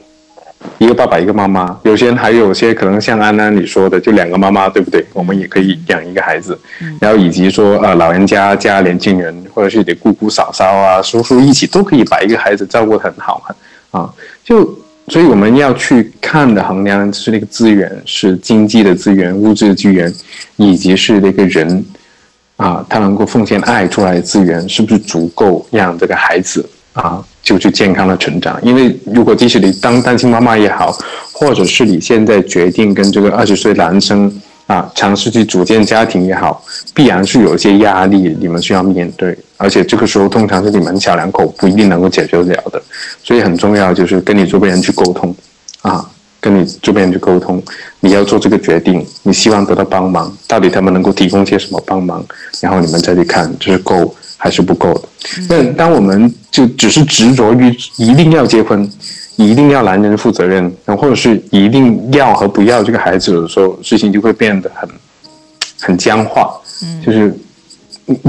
[0.77, 5.03] 一个爸爸一个妈妈，有些人还有些可能像安安你说的，就两个妈妈，对不对？
[5.15, 6.59] 我们也可以养一个孩子，
[7.01, 13.43] 然后以及说呃老人家加年轻人，或者是你的姑姑嫂嫂啊叔叔一起都可以把一个孩子照顾得很好
[13.91, 14.13] 啊，
[14.45, 14.79] 就。
[15.09, 20.13] 所以我们要去看的衡量是那个资源，是经济的资源、物质的资源，
[20.57, 21.85] 以及是那个人，
[22.57, 28.59] 啊，他能够奉献爱出来的资源，是不是足够让这个孩子啊，就去健康的成长？
[28.63, 30.97] 因为如果即使你当单亲妈妈也好，
[31.33, 34.33] 或者是你现在决定跟这个二十岁男生。
[34.67, 42.81] 啊，尝试去组建家庭也好，必然是有一些压力，你们需要面对，而且这个时候通常是你们小两口不一定能够解决得了的，
[43.23, 45.35] 所以很重要就是跟你周边人去沟通，
[45.83, 46.09] 啊，
[46.41, 47.63] 跟你周边人去沟通，
[48.01, 52.25] 你要做这个决定，你希望得到帮忙，到底他们能够提供些什么帮忙，
[52.61, 55.09] 然后你们再去看这是够还是不够的。
[55.49, 58.89] 那当我们就只是执着于一定要结婚。
[59.37, 64.89] 一定要男人负责任，或者是一定要和不要这个孩子的时候，事情就会变得很
[65.81, 66.55] 很僵化，
[66.85, 67.37] 嗯，就是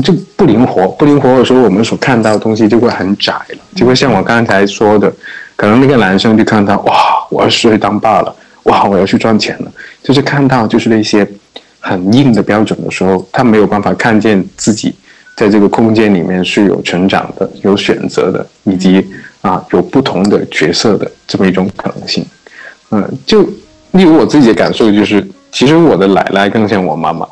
[0.03, 5.11] 就不灵活，不灵活的时候，我们所看到的东西就会很窄了，就会像我刚才说的，
[5.55, 6.95] 可能那个男生就看到哇，
[7.29, 9.71] 我二十岁当爸了，哇，我要去赚钱了，
[10.03, 11.27] 就是看到就是那些
[11.79, 14.93] 很硬的标准的时候，他没有办法看见自己
[15.35, 19.05] 在这个空间里面是有成长的、有选择的，以及。
[19.45, 22.25] 啊，有不同的角色的这么一种可能性，
[22.89, 23.43] 嗯，就
[23.91, 27.27] 例如我自己的感受就是，其实我的奶奶更像我妈妈，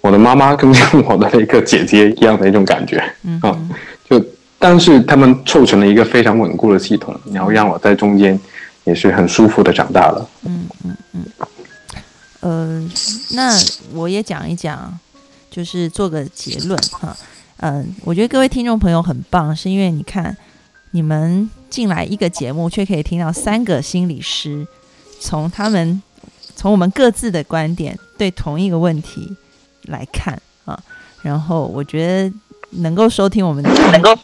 [0.00, 2.98] 我的妈妈更像我的那个姐姐一样的一种感觉，
[3.42, 3.56] 啊，
[4.08, 4.24] 就
[4.58, 8.38] 但是他们凑成了一个非常稳固的系统，然后让我在中间
[8.84, 10.28] 也是很舒服的长大了。
[10.44, 11.24] 嗯嗯嗯，
[12.40, 12.90] 呃，
[13.30, 13.52] 那
[13.92, 14.98] 我也讲一讲，
[15.50, 17.16] 就是做个结论哈，
[17.58, 20.36] 嗯，我觉得各位听众朋友很棒，是因为你看。
[20.92, 24.66] 你们进来一个节目，却可以听到三个心理师
[25.20, 26.02] 从他们
[26.56, 29.36] 从我们各自的观点对同一个问题
[29.88, 30.78] 来看啊。
[31.22, 32.32] 然后我觉得
[32.70, 34.16] 能够收听我们能够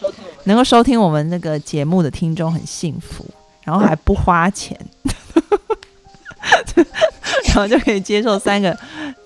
[0.45, 3.27] 能够收听我们那个节目的听众很幸福，
[3.63, 4.79] 然后还不花钱，
[7.47, 8.77] 然后就可以接受三个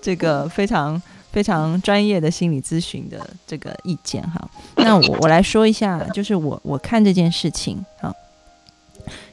[0.01, 0.99] 这个非常
[1.31, 4.49] 非常专业的心理咨询的这个意见哈。
[4.77, 8.11] 那我我来说一下，就是我我看这件事情啊，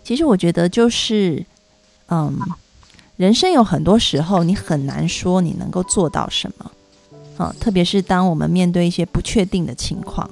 [0.05, 1.45] 其实我觉得就是
[2.09, 2.39] 嗯，
[3.17, 6.71] 人生有很多时候你很难说你能够做到什么
[7.37, 10.29] 啊，特别是当我们面对一些不确定的情况，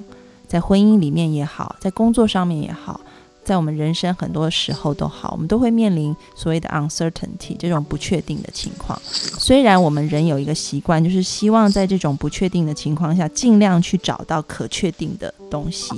[0.47, 3.01] 在婚姻里面也好，在工作上面也好。
[3.43, 8.99] 在我们人生很多时候都好，我们都会面临所谓的 uncertainty 这种不确定的情况。
[9.05, 15.93] 虽然我们人有一个习惯，就是希望在这种不确定的情况下，尽量去找到可确定的东西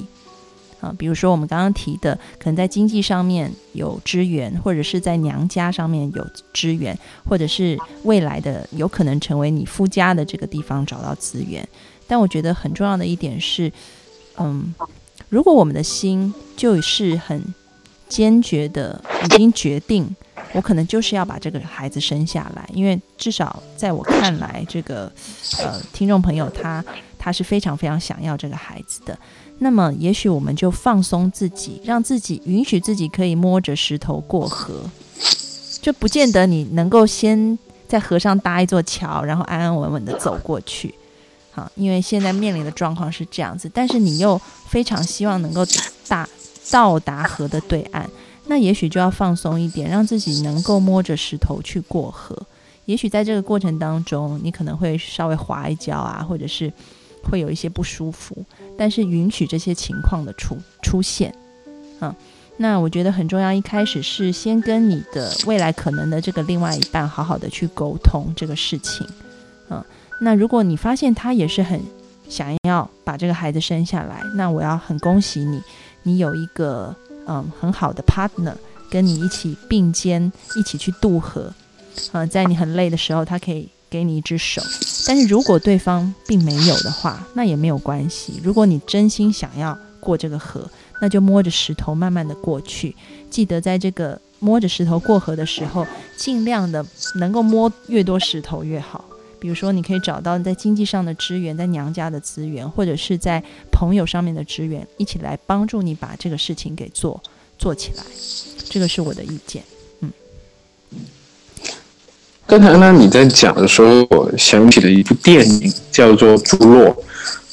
[0.79, 6.97] 啊，比如说我们刚刚提的，可能在经济上面有支援，或者是在娘家上面有支援，
[7.27, 11.67] 或者是未来的有可能成为你夫家的这个地方找到资源。
[12.07, 13.71] 但我觉得很重要的一点是，
[14.37, 14.73] 嗯。
[15.29, 17.53] 如果我们的心就是很
[18.07, 20.15] 坚决的，已经决定，
[20.53, 25.11] 我可能就是要把这个孩子生下来，因为至少在我看来，这个
[25.59, 26.81] 呃听众朋友他
[27.17, 29.19] 他是非常非常想要这个孩子的。
[29.59, 34.89] 那么，也许我们就放松自己，让自己允许自己可以摸着石头过河，
[35.81, 40.93] 就不见得你能够先在河上搭一座桥，然后安安稳稳的走过去。
[41.51, 45.65] 好，因为现在面临的状况是这样子，但是你又非常希望能够
[46.07, 46.29] 达
[46.69, 48.07] 到达河的对岸，
[48.45, 52.37] 那也许就要放松一点，让自己能够摸着石头去过河。
[52.85, 56.71] 也许在这个过程当中，你可能会稍微滑一跤啊，或者是
[57.23, 58.37] 会有一些不舒服，
[58.77, 61.33] 但是允许这些情况的出出现。
[61.99, 62.15] 啊，
[62.57, 69.07] 那我觉得很重要，一开始是先跟你的未来可能的这个另外一半好好的去沟通这个事情。
[69.69, 69.83] 嗯。
[70.19, 71.79] 那如果你发现他也是很
[72.27, 75.61] 想要把这个孩子生下来，那我要很恭喜你，
[76.01, 76.95] 你有一个
[77.27, 78.55] 嗯很好的 partner
[78.89, 81.53] 跟你一起并肩一起去渡河，
[82.13, 84.61] 呃，在你很累的时候，他可以给你一只手。
[85.05, 88.39] 但是如果对方并没有的话，那也没有关系。
[88.43, 90.69] 如果你真心想要过这个河，
[91.01, 92.95] 那就摸着石头慢慢的过去。
[93.29, 95.85] 记得在这个摸着石头过河的时候，
[96.17, 96.85] 尽量的
[97.15, 99.05] 能够摸越多石头越好。
[99.39, 107.21] 比如说，你可以找到在经济上的资源，在娘家的资源，或者是在朋友上面的资源，一起来帮助你把这个事情给做
[107.59, 108.03] 做起来。
[108.67, 109.63] 这个是我的意见。
[112.47, 112.59] 嗯。
[112.59, 116.85] 刚才呢，你在讲的时候，我想起了一部电影，叫做《朱洛》。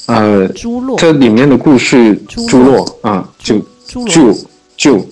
[0.07, 0.97] 呃，朱洛。
[0.97, 2.15] 这里面的故事，
[2.47, 4.33] 朱洛啊，就就
[4.77, 5.07] 就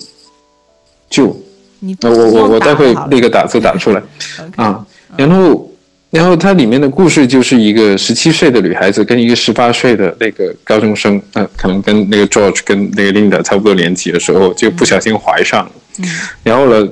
[1.08, 1.40] 就，
[1.80, 4.02] 你我我我待会那个打字打出来
[4.56, 4.84] 啊，
[5.16, 5.70] 然后。
[6.10, 15.72] 然后它里面的故事就是一个十七岁的女孩子跟一个十八岁的那个高中生，呃，可能跟那个 George 跟那个 Linda 差不多年纪的时候，就不小心怀上了。
[15.98, 16.04] 嗯。
[16.44, 16.88] 然后呢，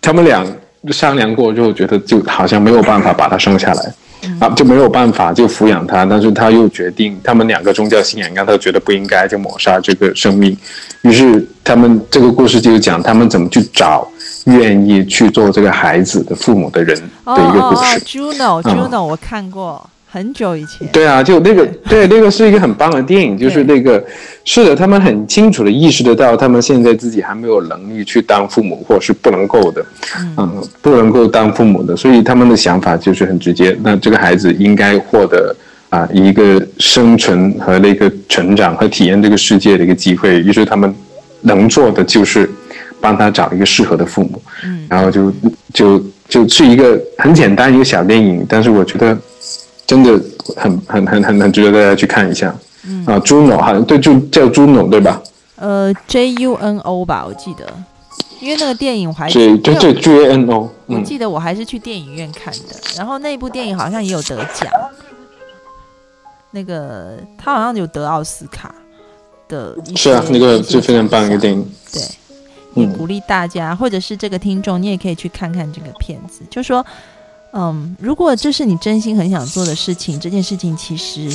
[0.00, 0.46] 他们俩
[0.92, 3.94] 商量过之后，觉得就好像没有办法把他生下来，
[4.40, 6.04] 啊，就没有办法就抚养他。
[6.04, 10.56] 但是他又决定，他们两个宗教信仰让他觉得不应该就抹杀这个生命。
[11.02, 14.08] 于是他们这个故事就讲他们怎么去找。
[14.46, 17.98] 愿意去做这个孩子的父母的人的一个故事。
[18.00, 20.86] Juno，Juno，我看过很久以前。
[20.92, 23.36] 对啊，就那个，对，那个是一个很棒的电影。
[23.36, 24.00] 就是那个，
[24.44, 29.84] 是的，他们很清楚的意识得到，他们现在自己还没有能力去当父母，或是不能够的，
[30.36, 31.96] 嗯，不能够当父母的。
[31.96, 35.52] 所以他们的想法就是很直接，那这个孩子应该获得
[35.90, 40.38] 啊一个生存和那个成长和体验这个世界的一个机会。
[40.42, 40.94] 于是他们
[41.40, 42.48] 能做的就是。
[43.00, 45.30] 帮他找一个适合的父母，嗯，然后就
[45.74, 49.14] 就就是一个很简单一个小电影，但是我觉得
[49.86, 50.20] 真的
[50.56, 52.54] 很很很很很值得大家去看一下。
[52.86, 55.22] 嗯啊，Juno 好像对，就叫 Juno 对吧？
[55.56, 57.66] 呃，J U N O 吧，我记得，
[58.40, 64.70] 因为那个电影我还对对对 J N O，我记得我还是去电影院看的，然后那部电影好像也有得奖，
[66.50, 68.74] 那个他好像有得奥斯卡
[69.48, 72.02] 的，是啊，那个就非常棒一个电影，对。
[72.74, 76.42] 也鼓励大家，或者是这个听众，你也可以去看看这个片子。
[76.50, 76.84] 就说，
[77.54, 81.30] 嗯，如果这是你真心很想做的事情，这件事情其实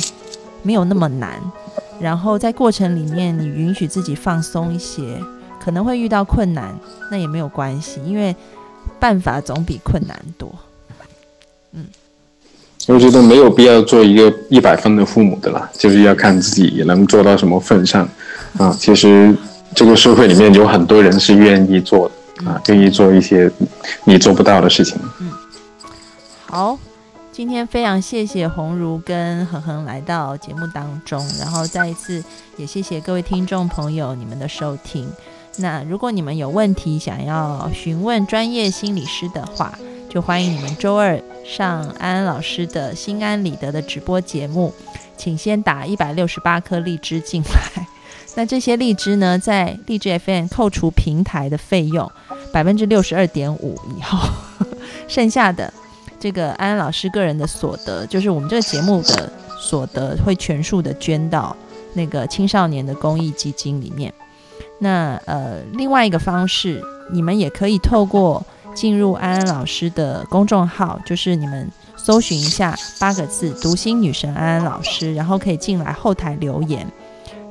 [0.62, 1.40] 没有那么难。
[1.98, 5.18] 然后在过程里面，你允许自己放松一些，
[5.62, 6.74] 可能会遇到困难，
[7.10, 8.34] 那也没有关系，因为
[8.98, 10.54] 办法总比困难多。
[11.72, 11.86] 嗯，
[12.86, 18.08] 我觉得没有必要做一个一百分的父母的啦，就是要看自己能做到什么份上
[18.58, 18.76] 啊。
[18.78, 19.34] 其实。
[19.72, 23.48] 这个社会里面有很多人是愿意做的啊，愿意做一些
[24.02, 24.98] 你做不到的事情。
[25.20, 25.30] 嗯，
[26.50, 26.76] 好，
[27.30, 32.24] 今天非常谢谢红如跟恒恒来到节目当中，然后再一次
[32.56, 35.08] 也谢谢各位听众朋友你们的收听。
[35.58, 39.78] 那如果你们有问题想要询问专业心理师的话，
[40.08, 44.74] 就欢迎你们周二上安安老师的心安理得的直播节目，
[45.16, 47.86] 请先打一百六十八颗荔枝进来。
[48.34, 52.10] 那这些荔枝呢，在荔枝 FM 扣除平台的费用
[52.52, 54.18] 百分之六十二点五以后，
[55.06, 55.72] 剩下的
[56.20, 61.56] 这个安安老师个人的所得，就是我们这个节目的所得，会全数的捐到
[61.94, 64.12] 那个青少年的公益基金里面。
[64.78, 68.44] 那呃，另外一个方式，你们也可以透过
[68.74, 76.86] 进入安安老师的公众号，就是你们搜寻一下八个字“读心女神安安老师”，然后可以进来后台留言。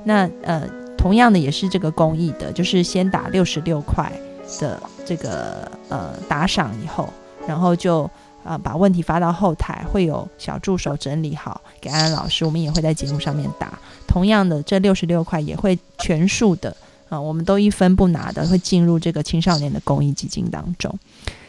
[0.04, 0.64] 那呃，
[0.98, 4.12] 同样的也是这个公益的，就是先打六十六块
[4.60, 7.10] 的这个呃打赏以后，
[7.48, 8.10] 然后就
[8.50, 13.78] 啊把问题发到后台，会有小助手整理好给安安老师，我们也会在节目上面答。
[14.08, 16.76] 同样的，这六十六块也会全数的
[17.10, 20.98] 啊，我们都一分不拿的，会进入这个青少年的公益基金当中。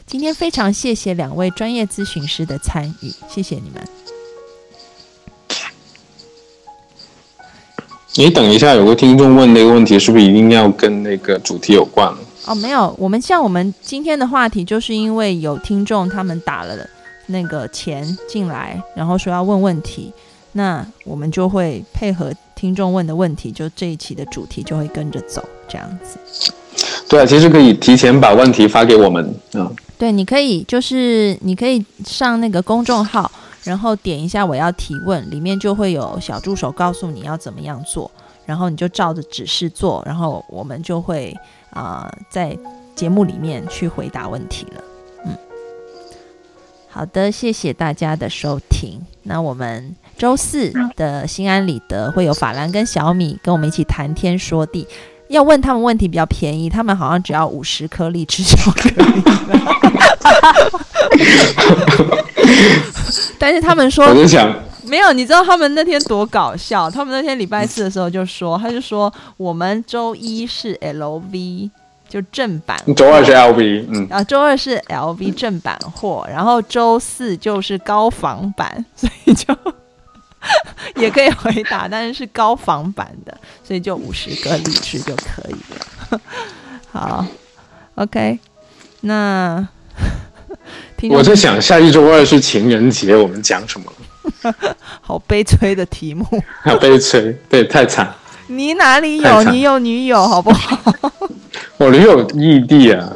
[0.05, 3.83] 今天非常谢谢两位专业咨询师的参与，谢谢你们。
[8.17, 12.15] 你等一下，有个听众问那个问题，是不是一定要跟那个主题有关？
[12.47, 16.75] 哦，没有，我们像我们今天的话题，就是因为有听众他们打了
[17.27, 20.13] 那个钱进来，然后说要问问题，
[20.53, 26.53] 那我们就会配合听众问的问题，就这一期的主题就会跟着走，这样子。
[27.09, 29.71] 对啊，其实可以提前把问题发给我们啊。
[29.99, 33.31] 对，你可以就是你可以上那个公众号。
[33.63, 38.11] 然后点一下我要提问，里面就会有小助手告诉你要怎么样做，
[38.47, 41.37] 然后你就照着指示做，然后我们就会
[41.71, 42.57] 啊在
[42.95, 44.85] 节目里面去回答问题了。
[45.25, 45.37] 嗯，
[46.89, 49.01] 好的，谢谢大家的收听。
[49.23, 54.87] 那我们周四的心安理得会有法兰跟小米跟我们一起谈天说地，
[55.31, 59.23] 要问他们问题比较便宜，他们好像只要五十颗荔枝巧克力。
[63.39, 64.53] 但是他们说，我就想
[64.85, 66.91] 没有，你知道他们那天多搞笑？
[66.91, 71.71] 他们那天礼拜四的时候就说，他就说我们周一是 LV
[72.09, 79.55] 就正版，周二是 LV，嗯，啊，周二是 LV 正版货，然后周四就是高仿版，所以就
[80.97, 86.21] 也可以回答，但是是高仿版的，所以就五十个荔枝就可以了。
[86.93, 87.27] 好
[87.97, 88.39] ，OK，
[89.01, 89.69] 那。
[91.11, 93.91] 我在想，下一周二是情人节，我们讲什么？
[95.01, 96.27] 好悲催的题目。
[96.63, 98.13] 好悲催，对，太惨。
[98.49, 99.43] 你哪里有？
[99.45, 100.93] 你有女友，好不好？
[101.79, 103.13] 我女友异地啊。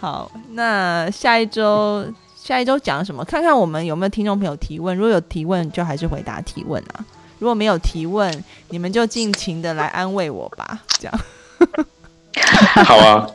[0.00, 2.06] 好，那下一周，
[2.46, 3.24] 下一周讲什么？
[3.24, 4.94] 看看我们有没有听众朋友提问。
[4.94, 7.02] 如果有提问，就还是回答提问啊。
[7.38, 10.78] 如果没有提问，你们就尽情的来安慰我吧。
[11.00, 11.20] 这样。
[12.84, 13.26] 好啊。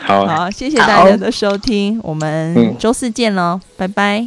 [0.00, 4.26] 好啊，好，谢谢大家的收听，我们周四见喽，拜拜。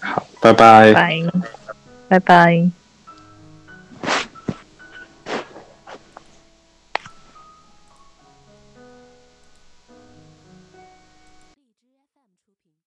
[0.00, 1.22] 好，拜拜，拜拜，
[2.08, 2.83] 拜拜。